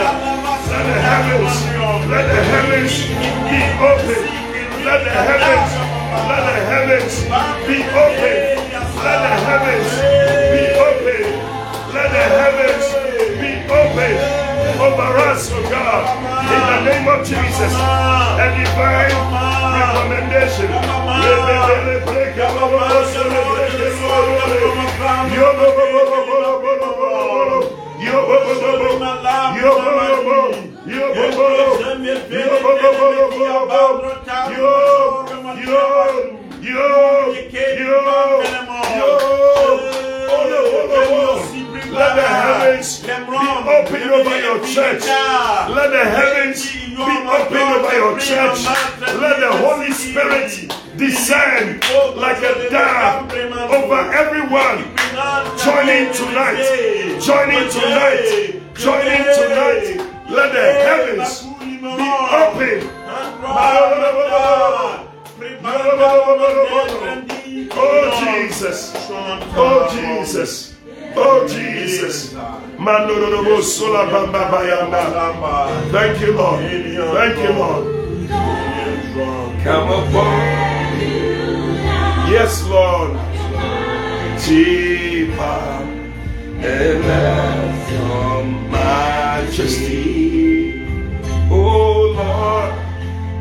[0.70, 1.54] let the heavens,
[2.08, 2.94] let the heavens
[3.50, 4.22] be open.
[4.84, 5.72] Let the heavens,
[6.28, 7.14] let the heavens
[7.66, 8.36] be open.
[9.02, 9.90] Let the heavens
[10.54, 11.22] be open.
[11.92, 12.86] Let the heavens
[13.40, 14.31] be open
[14.92, 16.04] over us, oh God,
[16.52, 17.72] in the name of Jesus.
[17.72, 19.16] A divine
[19.80, 20.92] recommendation.
[41.92, 45.04] Let the heavens be open over your church.
[45.04, 48.64] Let the heavens be open over your church.
[49.20, 51.84] Let the Holy Spirit descend
[52.16, 54.88] like a dove over everyone.
[55.60, 57.20] Joining tonight.
[57.20, 58.62] Joining tonight.
[58.74, 60.00] Joining tonight.
[60.30, 61.76] Let the heavens be
[62.32, 62.88] open.
[67.74, 68.92] Oh Jesus.
[69.54, 70.71] Oh Jesus.
[71.16, 72.34] Oh Jesus.
[72.78, 75.90] Mandorobo sola bamba bayamba.
[75.90, 76.60] Thank you, Lord.
[76.60, 77.84] Thank you, Lord.
[79.62, 80.40] Come upon.
[82.30, 83.18] Yes, Lord.
[84.42, 85.86] Jehovah,
[86.58, 89.92] and let your majesty.
[91.50, 92.72] Oh Lord,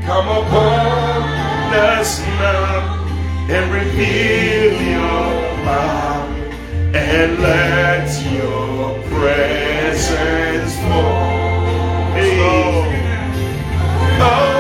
[0.06, 3.06] come upon us now
[3.49, 5.31] and reveal your
[5.65, 6.31] power
[6.93, 12.11] and let your presence fall.
[12.13, 12.38] Hey.
[12.39, 12.85] Oh,
[14.19, 14.51] oh.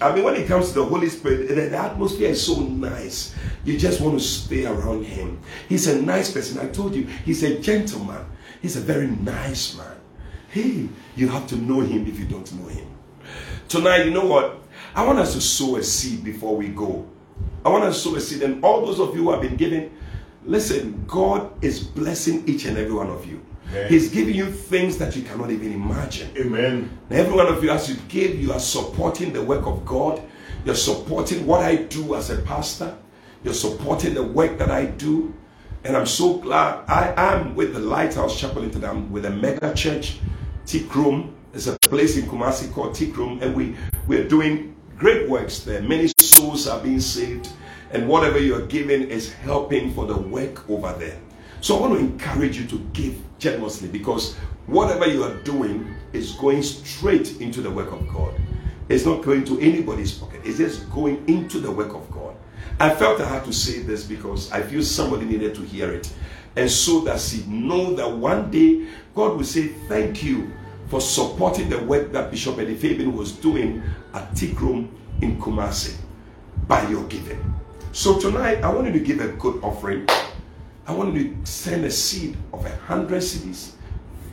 [0.00, 3.34] I mean, when it comes to the Holy Spirit, the, atmosphere is so nice.
[3.64, 5.40] You just want to stay around Him.
[5.68, 6.58] He's a nice person.
[6.60, 8.24] I told you, He's a gentleman.
[8.62, 9.96] He's a very nice man.
[10.50, 12.86] Hey, you have to know Him if you don't know Him.
[13.68, 14.62] Tonight, you know what?
[14.94, 17.06] I want us to sow a seed before we go.
[17.64, 18.42] I want us to sow a seed.
[18.42, 19.92] And all those of you who have been giving,
[20.44, 23.44] listen, God is blessing each and every one of you.
[23.70, 23.88] Amen.
[23.88, 26.30] He's giving you things that you cannot even imagine.
[26.36, 26.98] Amen.
[27.10, 30.22] Every one of you, as you give, you are supporting the work of God.
[30.64, 32.96] You're supporting what I do as a pastor.
[33.44, 35.34] You're supporting the work that I do.
[35.84, 40.18] And I'm so glad I am with the Lighthouse Chapel International, with a mega church,
[40.66, 41.32] Tikrum.
[41.52, 43.76] There's a place in Kumasi called Tikrum, and we,
[44.06, 45.80] we're doing great works there.
[45.80, 47.50] Many souls are being saved,
[47.92, 51.18] and whatever you're giving is helping for the work over there.
[51.60, 54.36] So I want to encourage you to give generously because
[54.66, 58.34] whatever you are doing is going straight into the work of God.
[58.88, 60.40] It's not going to anybody's pocket.
[60.44, 62.36] It's just going into the work of God.
[62.80, 66.12] I felt I had to say this because I feel somebody needed to hear it.
[66.56, 70.50] And so that she know that one day God will say thank you
[70.88, 73.82] for supporting the work that Bishop Eddie Fabin was doing
[74.14, 74.88] at Tikrum
[75.20, 75.96] in Kumasi
[76.66, 77.54] by your giving.
[77.92, 80.06] So tonight, I want you to give a good offering.
[80.88, 83.76] I want to send a seed of a hundred cities,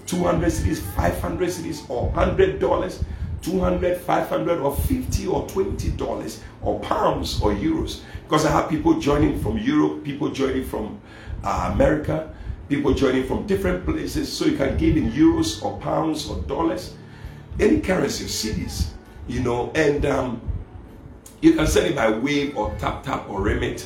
[0.08, 3.04] 200 cities, 500 cities, or hundred dollars,
[3.42, 8.00] 200, 500, or 50 or 20 dollars, or pounds or euros.
[8.24, 10.98] Because I have people joining from Europe, people joining from
[11.44, 12.34] uh, America,
[12.70, 14.32] people joining from different places.
[14.32, 16.96] So you can give in euros or pounds or dollars,
[17.60, 18.94] any currency, cities,
[19.28, 20.42] you know, and um,
[21.42, 23.86] you can send it by Wave or Tap Tap or Remit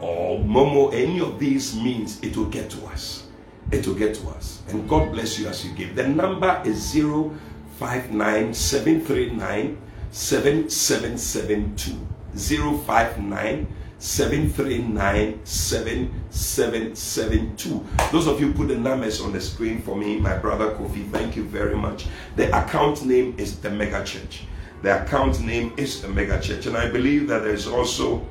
[0.00, 0.92] or Momo.
[0.92, 3.28] Any of these means it will get to us.
[3.70, 4.62] It will get to us.
[4.68, 5.94] And God bless you as you give.
[5.96, 9.78] The number is 059739
[10.10, 12.06] 7772.
[12.36, 13.66] 059
[13.98, 17.86] 739 7772.
[18.12, 21.34] Those of you put the numbers on the screen for me, my brother Kofi, thank
[21.34, 22.06] you very much.
[22.36, 24.42] The account name is the Mega Church.
[24.82, 26.66] The account name is the Mega Church.
[26.66, 28.22] And I believe that there's also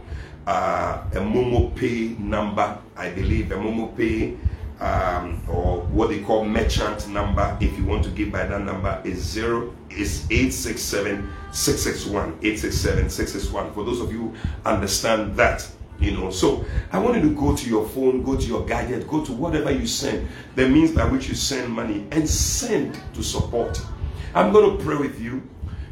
[0.48, 2.78] uh, a Momo Pay number.
[2.96, 4.38] I believe a Momo Pay
[4.80, 7.58] um, or what they call merchant number.
[7.62, 13.74] If you want to give by that number, is zero is 867 661 867 661.
[13.74, 14.34] For those of you
[14.66, 15.68] understand that,
[16.00, 16.30] you know.
[16.30, 19.32] So I want you to go to your phone, go to your gadget, go to
[19.32, 23.82] whatever you send, the means by which you send money, and send to support.
[24.34, 25.42] I'm going to pray with you.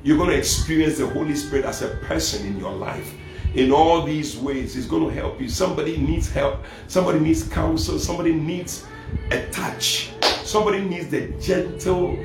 [0.04, 3.14] You're going to experience the Holy Spirit as a person in your life
[3.56, 4.76] in all these ways.
[4.76, 5.48] It's going to help you.
[5.50, 6.64] Somebody needs help.
[6.88, 8.00] Somebody needs counsel.
[8.00, 8.88] Somebody needs
[9.32, 10.10] a touch.
[10.44, 12.18] Somebody needs the gentle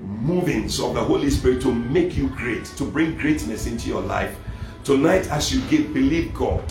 [0.00, 4.36] movings of the Holy Spirit to make you great, to bring greatness into your life.
[4.84, 6.64] Tonight, as you give, believe God.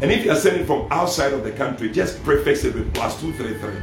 [0.00, 3.20] And if you are sending from outside of the country, just prefix it with plus
[3.20, 3.80] 233.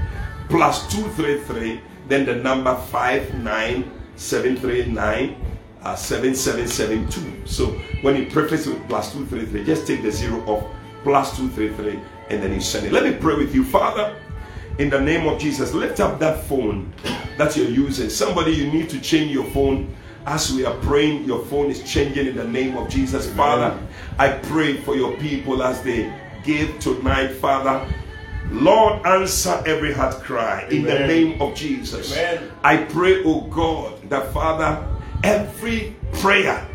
[0.49, 5.50] Plus 233, then the number 59739
[5.83, 7.47] uh, 7772.
[7.47, 7.67] So
[8.01, 10.63] when you prefix it with plus 233, just take the zero off
[11.03, 11.99] plus 233
[12.29, 12.93] and then you send it.
[12.93, 13.63] Let me pray with you.
[13.65, 14.15] Father,
[14.77, 16.93] in the name of Jesus, lift up that phone
[17.37, 18.09] that you're using.
[18.09, 19.93] Somebody, you need to change your phone.
[20.25, 23.31] As we are praying, your phone is changing in the name of Jesus.
[23.33, 23.77] Father,
[24.19, 26.13] I pray for your people as they
[26.43, 27.91] give tonight, Father.
[28.51, 32.15] Lord, answer every heart cry in the name of Jesus.
[32.15, 32.51] Amen.
[32.63, 34.85] I pray, oh God, that Father,
[35.23, 36.67] every prayer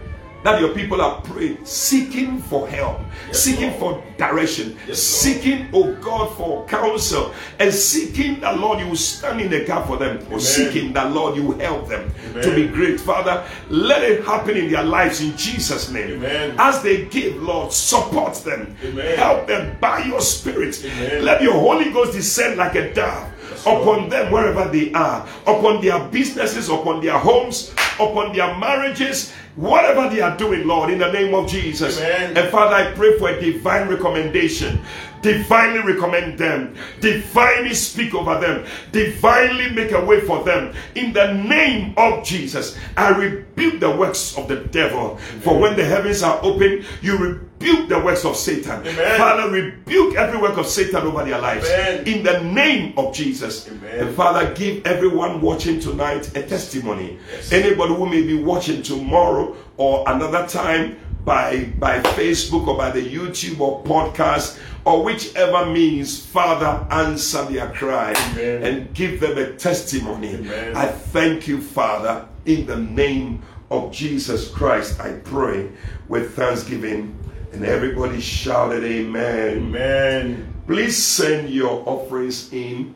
[0.46, 3.00] that your people are praying, seeking for help,
[3.32, 8.94] seeking for direction, Yes, seeking, oh God, for counsel, and seeking that Lord, you will
[8.94, 12.12] stand in the gap for them, or seeking that Lord, you will help them
[12.42, 13.00] to be great.
[13.00, 16.18] Father, let it happen in their lives in Jesus' name.
[16.18, 16.54] Amen.
[16.58, 19.18] As they give, Lord, support them, Amen.
[19.18, 20.80] help them by your spirit.
[20.84, 21.24] Amen.
[21.24, 23.32] Let your Holy Ghost descend like a dove
[23.66, 30.08] upon them wherever they are, upon their businesses, upon their homes, upon their marriages, whatever
[30.08, 31.98] they are doing, Lord, in the name of Jesus.
[31.98, 32.36] Amen.
[32.36, 34.80] And Father, I pray for a divine recommendation.
[35.22, 40.74] Divinely recommend them, divinely speak over them, divinely make a way for them.
[40.94, 45.16] In the name of Jesus, I rebuke the works of the devil.
[45.40, 48.86] For when the heavens are open, you rebuke the works of Satan.
[48.86, 49.18] Amen.
[49.18, 51.68] Father, rebuke every work of Satan over their lives.
[51.68, 52.06] Amen.
[52.06, 53.68] In the name of Jesus.
[53.68, 54.06] Amen.
[54.06, 57.18] And Father, give everyone watching tonight a testimony.
[57.50, 63.02] Anybody who may be watching tomorrow or another time by by Facebook or by the
[63.02, 68.62] YouTube or podcast or whichever means, Father, answer their cry Amen.
[68.62, 70.36] and give them a testimony.
[70.36, 70.76] Amen.
[70.76, 75.00] I thank you, Father, in the name of Jesus Christ.
[75.00, 75.68] I pray
[76.08, 77.18] with thanksgiving.
[77.52, 79.56] And everybody shouted, Amen.
[79.56, 80.54] Amen.
[80.66, 82.94] Please send your offerings in,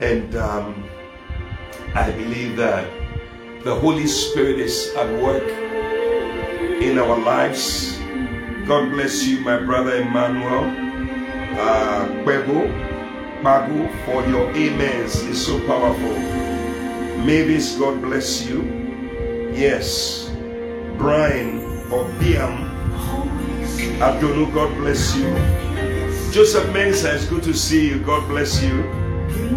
[0.00, 0.88] and um,
[1.94, 2.88] I believe that
[3.64, 5.67] the Holy Spirit is at work
[6.80, 7.98] in our lives.
[8.66, 10.64] God bless you, my brother Emmanuel.
[11.58, 12.68] Uh, Kwebo,
[13.42, 16.14] Bagu, for your amens is so powerful.
[17.24, 18.62] Mavis, God bless you.
[19.52, 20.30] Yes.
[20.98, 21.58] Brian
[21.90, 22.68] or Biam,
[24.00, 25.28] Abdulu, God bless you.
[26.32, 28.00] Joseph Mensa, it's good to see you.
[28.00, 28.82] God bless you.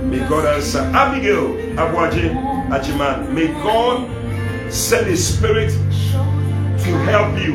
[0.05, 0.79] May God answer.
[0.93, 2.29] Abigail Abwaji
[2.69, 4.09] Ajiman, may God
[4.71, 5.71] send His Spirit
[6.83, 7.53] to help you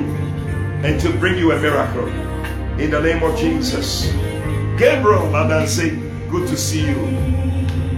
[0.86, 2.07] and to bring you a miracle.
[2.78, 4.07] In the name of Jesus.
[4.78, 5.90] Gabriel Adanse,
[6.31, 6.94] good to see you.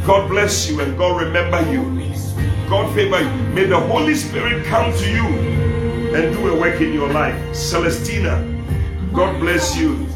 [0.07, 1.83] God bless you and God remember you.
[2.71, 3.55] God favor you.
[3.55, 5.27] May the Holy Spirit come to you
[6.15, 7.37] and do a work in your life.
[7.53, 8.43] Celestina,
[9.13, 10.07] God bless you.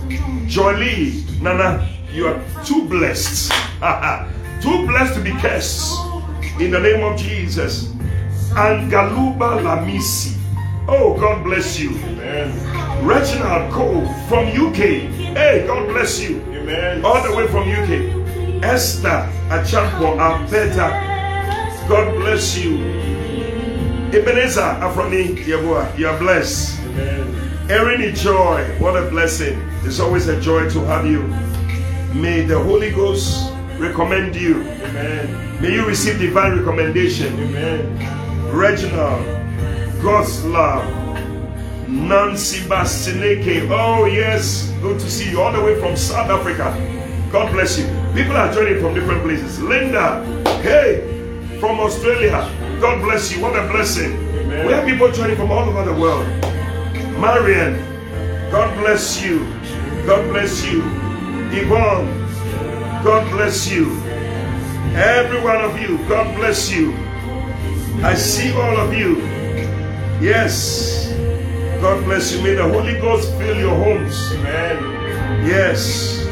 [0.46, 3.52] Jolie, Nana, you are too blessed.
[4.62, 5.98] too blessed to be cursed.
[6.58, 7.88] In the name of Jesus.
[8.54, 10.41] Angaluba Lamisi.
[10.88, 11.90] Oh, God bless you.
[11.98, 13.06] Amen.
[13.06, 15.08] Reginald Cole from UK.
[15.36, 16.40] Hey, God bless you.
[16.52, 17.04] Amen.
[17.04, 18.62] All the way from UK.
[18.64, 21.88] Esther Achampo Abeta.
[21.88, 22.78] God bless you.
[24.12, 26.78] Ebenezer Afroni Yeboah, you are blessed.
[26.80, 27.70] Amen.
[27.70, 29.58] Erin Joy, what a blessing.
[29.84, 31.22] It's always a joy to have you.
[32.12, 34.60] May the Holy Ghost recommend you.
[34.62, 35.62] Amen.
[35.62, 37.32] May you receive divine recommendation.
[37.34, 38.52] Amen.
[38.54, 39.24] Reginald,
[40.02, 40.84] God's love.
[41.88, 43.70] Nancy Basineke.
[43.70, 44.72] Oh, yes.
[44.82, 46.74] Good to see you all the way from South Africa.
[47.30, 47.86] God bless you.
[48.12, 49.62] People are joining from different places.
[49.62, 50.24] Linda,
[50.60, 51.06] hey,
[51.60, 52.50] from Australia.
[52.80, 53.40] God bless you.
[53.40, 54.12] What a blessing.
[54.12, 54.66] Amen.
[54.66, 56.26] We have people joining from all over the world.
[57.20, 57.78] Marian,
[58.50, 59.38] God bless you.
[60.04, 60.82] God bless you.
[61.54, 62.08] Yvonne,
[63.04, 63.96] God bless you.
[64.96, 66.92] Every one of you, God bless you.
[68.02, 69.31] I see all of you.
[70.22, 71.12] Yes.
[71.80, 72.42] God bless you.
[72.42, 74.14] May the Holy Ghost fill your homes.
[74.34, 75.44] Amen.
[75.44, 76.24] Yes.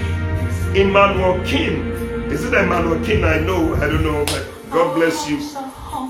[0.77, 1.89] Emmanuel King.
[2.31, 3.25] Is it Emmanuel King?
[3.25, 3.75] I know.
[3.75, 4.25] I don't know.
[4.27, 5.39] But God bless you.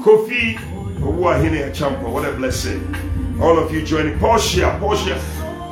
[0.05, 0.57] Kofi
[1.01, 2.12] Owuahine Achampo.
[2.12, 2.85] What a blessing.
[3.40, 4.19] All of you joining.
[4.19, 4.77] Portia.
[4.78, 5.15] Portia.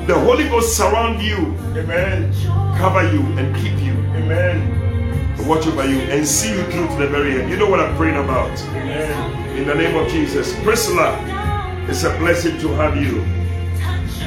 [0.06, 1.36] The Holy Ghost surround you,
[1.76, 2.32] Amen.
[2.78, 3.92] cover you, and keep you.
[4.16, 5.46] Amen.
[5.46, 7.50] Watch over you and see you through to the very end.
[7.50, 8.58] You know what I'm praying about.
[8.70, 9.58] Amen.
[9.58, 10.58] In the name of Jesus.
[10.62, 11.12] Priscilla,
[11.88, 13.24] it's a blessing to have you.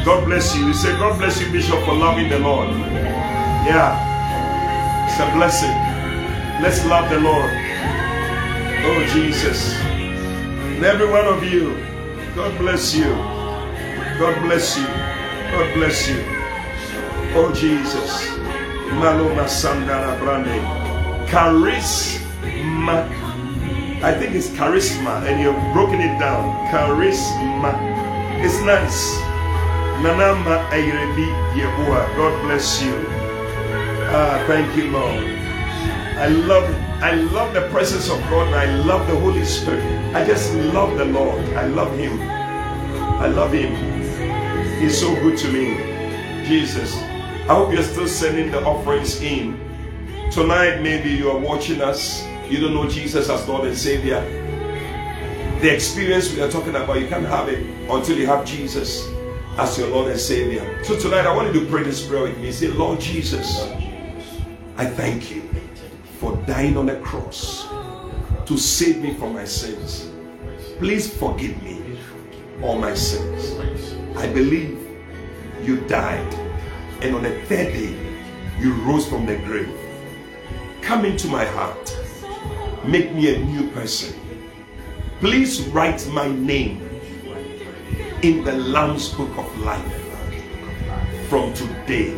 [0.04, 0.68] God bless you.
[0.68, 2.70] You say, God bless you, Bishop, for loving the Lord.
[2.70, 3.96] Yeah.
[5.08, 5.70] It's a blessing.
[6.64, 7.52] Let's love the Lord.
[8.84, 9.76] Oh, Jesus.
[9.82, 11.76] And every one of you,
[12.34, 13.14] God bless you.
[14.18, 14.86] God bless you.
[14.86, 16.24] God bless you.
[17.36, 18.28] Oh, Jesus.
[18.98, 20.60] Maloma Sandara Brande.
[21.28, 23.08] Charisma.
[24.04, 26.68] I think it's charisma, and you've broken it down.
[26.74, 27.72] Charisma.
[28.44, 29.14] It's nice.
[30.02, 32.16] Nanama Ayrebi Yeboah.
[32.18, 32.96] God bless you.
[34.10, 35.22] Ah, thank you, Lord.
[36.18, 36.66] I love
[37.04, 39.86] I love the presence of God I love the Holy Spirit.
[40.16, 41.46] I just love the Lord.
[41.54, 42.20] I love Him.
[43.22, 43.76] I love Him.
[44.82, 45.78] He's so good to me.
[46.48, 46.96] Jesus.
[47.46, 49.60] I hope you're still sending the offerings in.
[50.32, 52.31] Tonight, maybe you are watching us.
[52.52, 54.20] You don't know Jesus as Lord and Savior.
[55.62, 59.08] The experience we are talking about, you can't have it until you have Jesus
[59.58, 60.84] as your Lord and Savior.
[60.84, 62.52] So tonight, I want you to pray this prayer with me.
[62.52, 63.62] Say, Lord Jesus,
[64.76, 65.50] I thank you
[66.20, 67.70] for dying on the cross
[68.46, 70.12] to save me from my sins.
[70.78, 71.98] Please forgive me
[72.62, 73.54] all my sins.
[74.18, 74.78] I believe
[75.64, 76.34] you died,
[77.02, 77.96] and on the third day,
[78.60, 79.74] you rose from the grave.
[80.82, 81.98] Come into my heart,
[82.86, 84.20] make me a new person.
[85.20, 86.82] Please write my name
[88.24, 89.98] in the Lamb's Book of Life.
[91.30, 92.18] From today,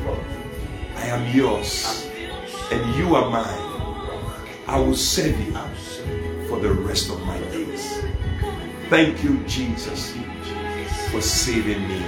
[0.96, 2.10] I am yours,
[2.72, 3.74] and you are mine.
[4.68, 5.54] I will serve you
[6.48, 8.02] for the rest of my days.
[8.90, 10.16] Thank you, Jesus,
[11.12, 12.04] for saving me.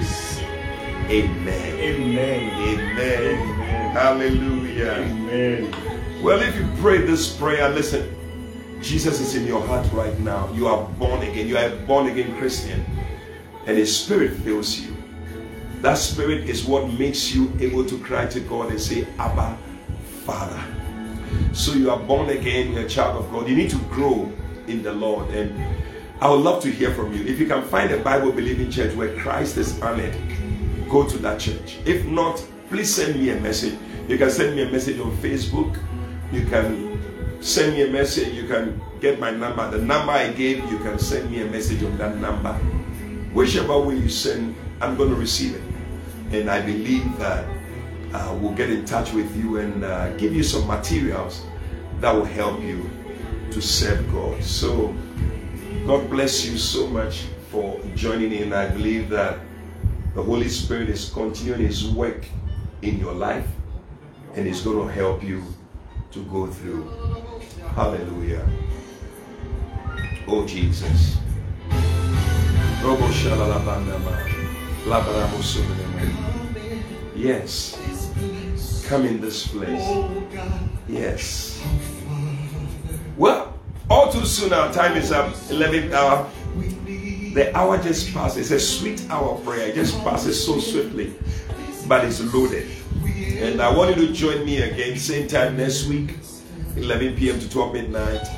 [1.08, 1.78] Amen.
[1.78, 2.80] Amen.
[2.80, 3.92] Amen.
[3.92, 4.92] Hallelujah.
[4.92, 5.74] Amen.
[6.22, 8.15] Well, if you pray this prayer, listen,
[8.86, 10.48] Jesus is in your heart right now.
[10.52, 11.48] You are born again.
[11.48, 12.86] You are a born again Christian.
[13.66, 14.96] And His Spirit fills you.
[15.80, 19.58] That Spirit is what makes you able to cry to God and say, Abba,
[20.24, 20.62] Father.
[21.52, 23.48] So you are born again, you're a child of God.
[23.48, 24.32] You need to grow
[24.68, 25.30] in the Lord.
[25.30, 25.60] And
[26.20, 27.24] I would love to hear from you.
[27.24, 30.14] If you can find a Bible believing church where Christ is honored,
[30.88, 31.78] go to that church.
[31.84, 33.76] If not, please send me a message.
[34.06, 35.76] You can send me a message on Facebook.
[36.30, 36.85] You can
[37.46, 38.34] send me a message.
[38.34, 39.70] You can get my number.
[39.70, 42.52] The number I gave, you can send me a message on that number.
[43.32, 45.62] Whichever way you send, I'm going to receive it.
[46.32, 47.46] And I believe that
[48.12, 51.46] uh, we'll get in touch with you and uh, give you some materials
[52.00, 52.90] that will help you
[53.52, 54.42] to serve God.
[54.42, 54.92] So,
[55.86, 58.52] God bless you so much for joining in.
[58.52, 59.38] I believe that
[60.16, 62.26] the Holy Spirit is continuing His work
[62.82, 63.46] in your life
[64.34, 65.44] and is going to help you
[66.10, 67.35] to go through.
[67.76, 68.48] Hallelujah.
[70.26, 71.18] Oh, Jesus.
[77.14, 77.76] Yes.
[78.88, 79.82] Come in this place.
[80.88, 81.62] Yes.
[83.18, 83.52] Well,
[83.90, 85.34] all too soon our time is up.
[85.50, 86.30] 11th hour.
[87.34, 88.38] The hour just passed.
[88.38, 89.68] It's a sweet hour prayer.
[89.68, 91.12] It just passes so swiftly,
[91.86, 92.70] but it's loaded.
[93.04, 96.16] And I want you to join me again, same time next week,
[96.76, 97.40] 11 p.m.
[97.40, 98.28] to 12 midnight,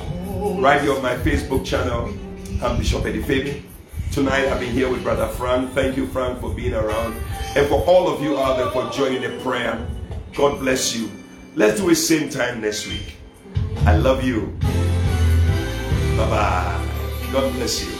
[0.61, 2.13] right here on my Facebook channel.
[2.63, 3.63] I'm Bishop Eddie Fabin.
[4.11, 5.73] Tonight I've been here with Brother Frank.
[5.73, 7.15] Thank you, Frank, for being around.
[7.55, 9.85] And for all of you out there for joining the prayer.
[10.35, 11.11] God bless you.
[11.55, 13.17] Let's do it same time next week.
[13.85, 14.57] I love you.
[16.17, 16.89] Bye bye.
[17.31, 17.98] God bless you.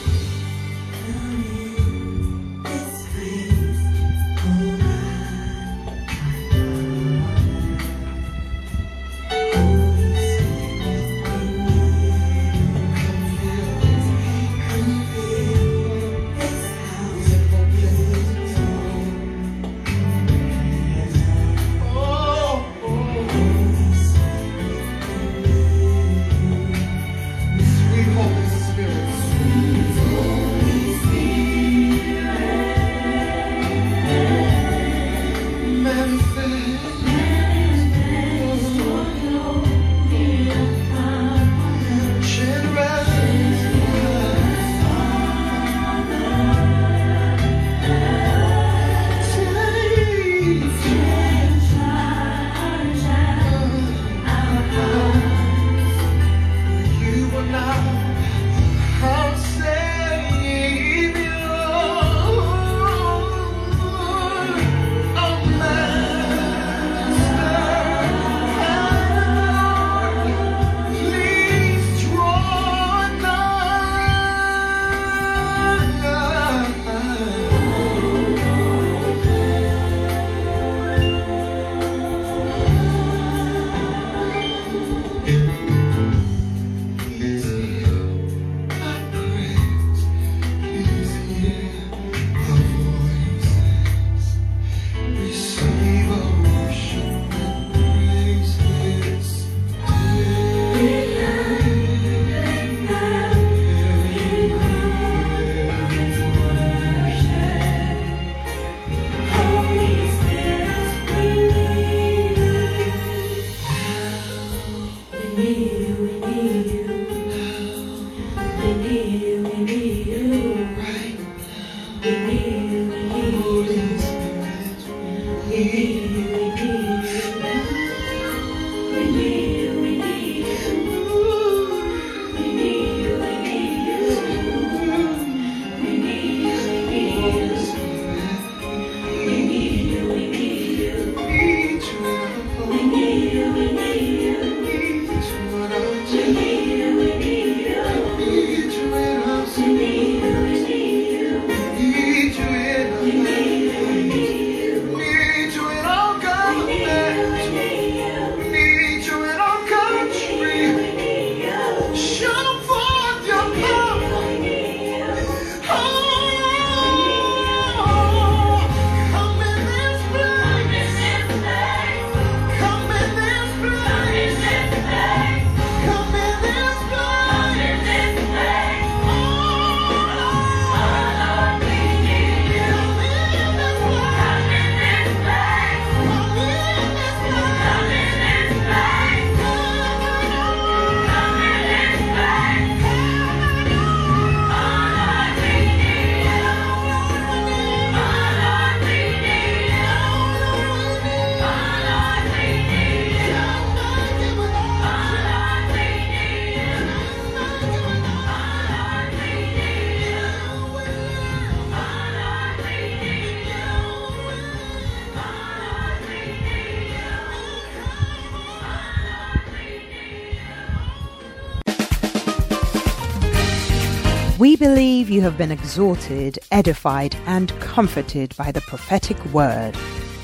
[224.60, 229.74] Believe you have been exhorted, edified, and comforted by the prophetic word.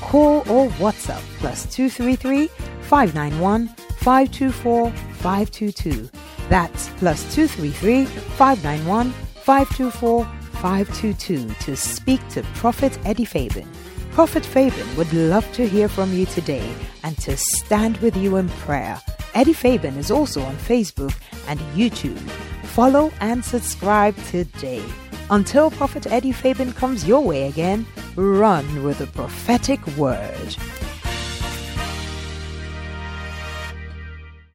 [0.02, 2.48] Call or WhatsApp plus 233
[2.82, 6.10] 591 524 522.
[6.50, 13.66] That's plus 233 591 524 522 to speak to Prophet Eddie Fabin.
[14.12, 16.70] Prophet Fabin would love to hear from you today
[17.04, 19.00] and to stand with you in prayer.
[19.32, 21.14] Eddie Fabin is also on Facebook
[21.48, 22.20] and YouTube.
[22.76, 24.84] Follow and subscribe today.
[25.30, 27.86] Until Prophet Eddie Fabin comes your way again,
[28.16, 30.54] run with the prophetic word.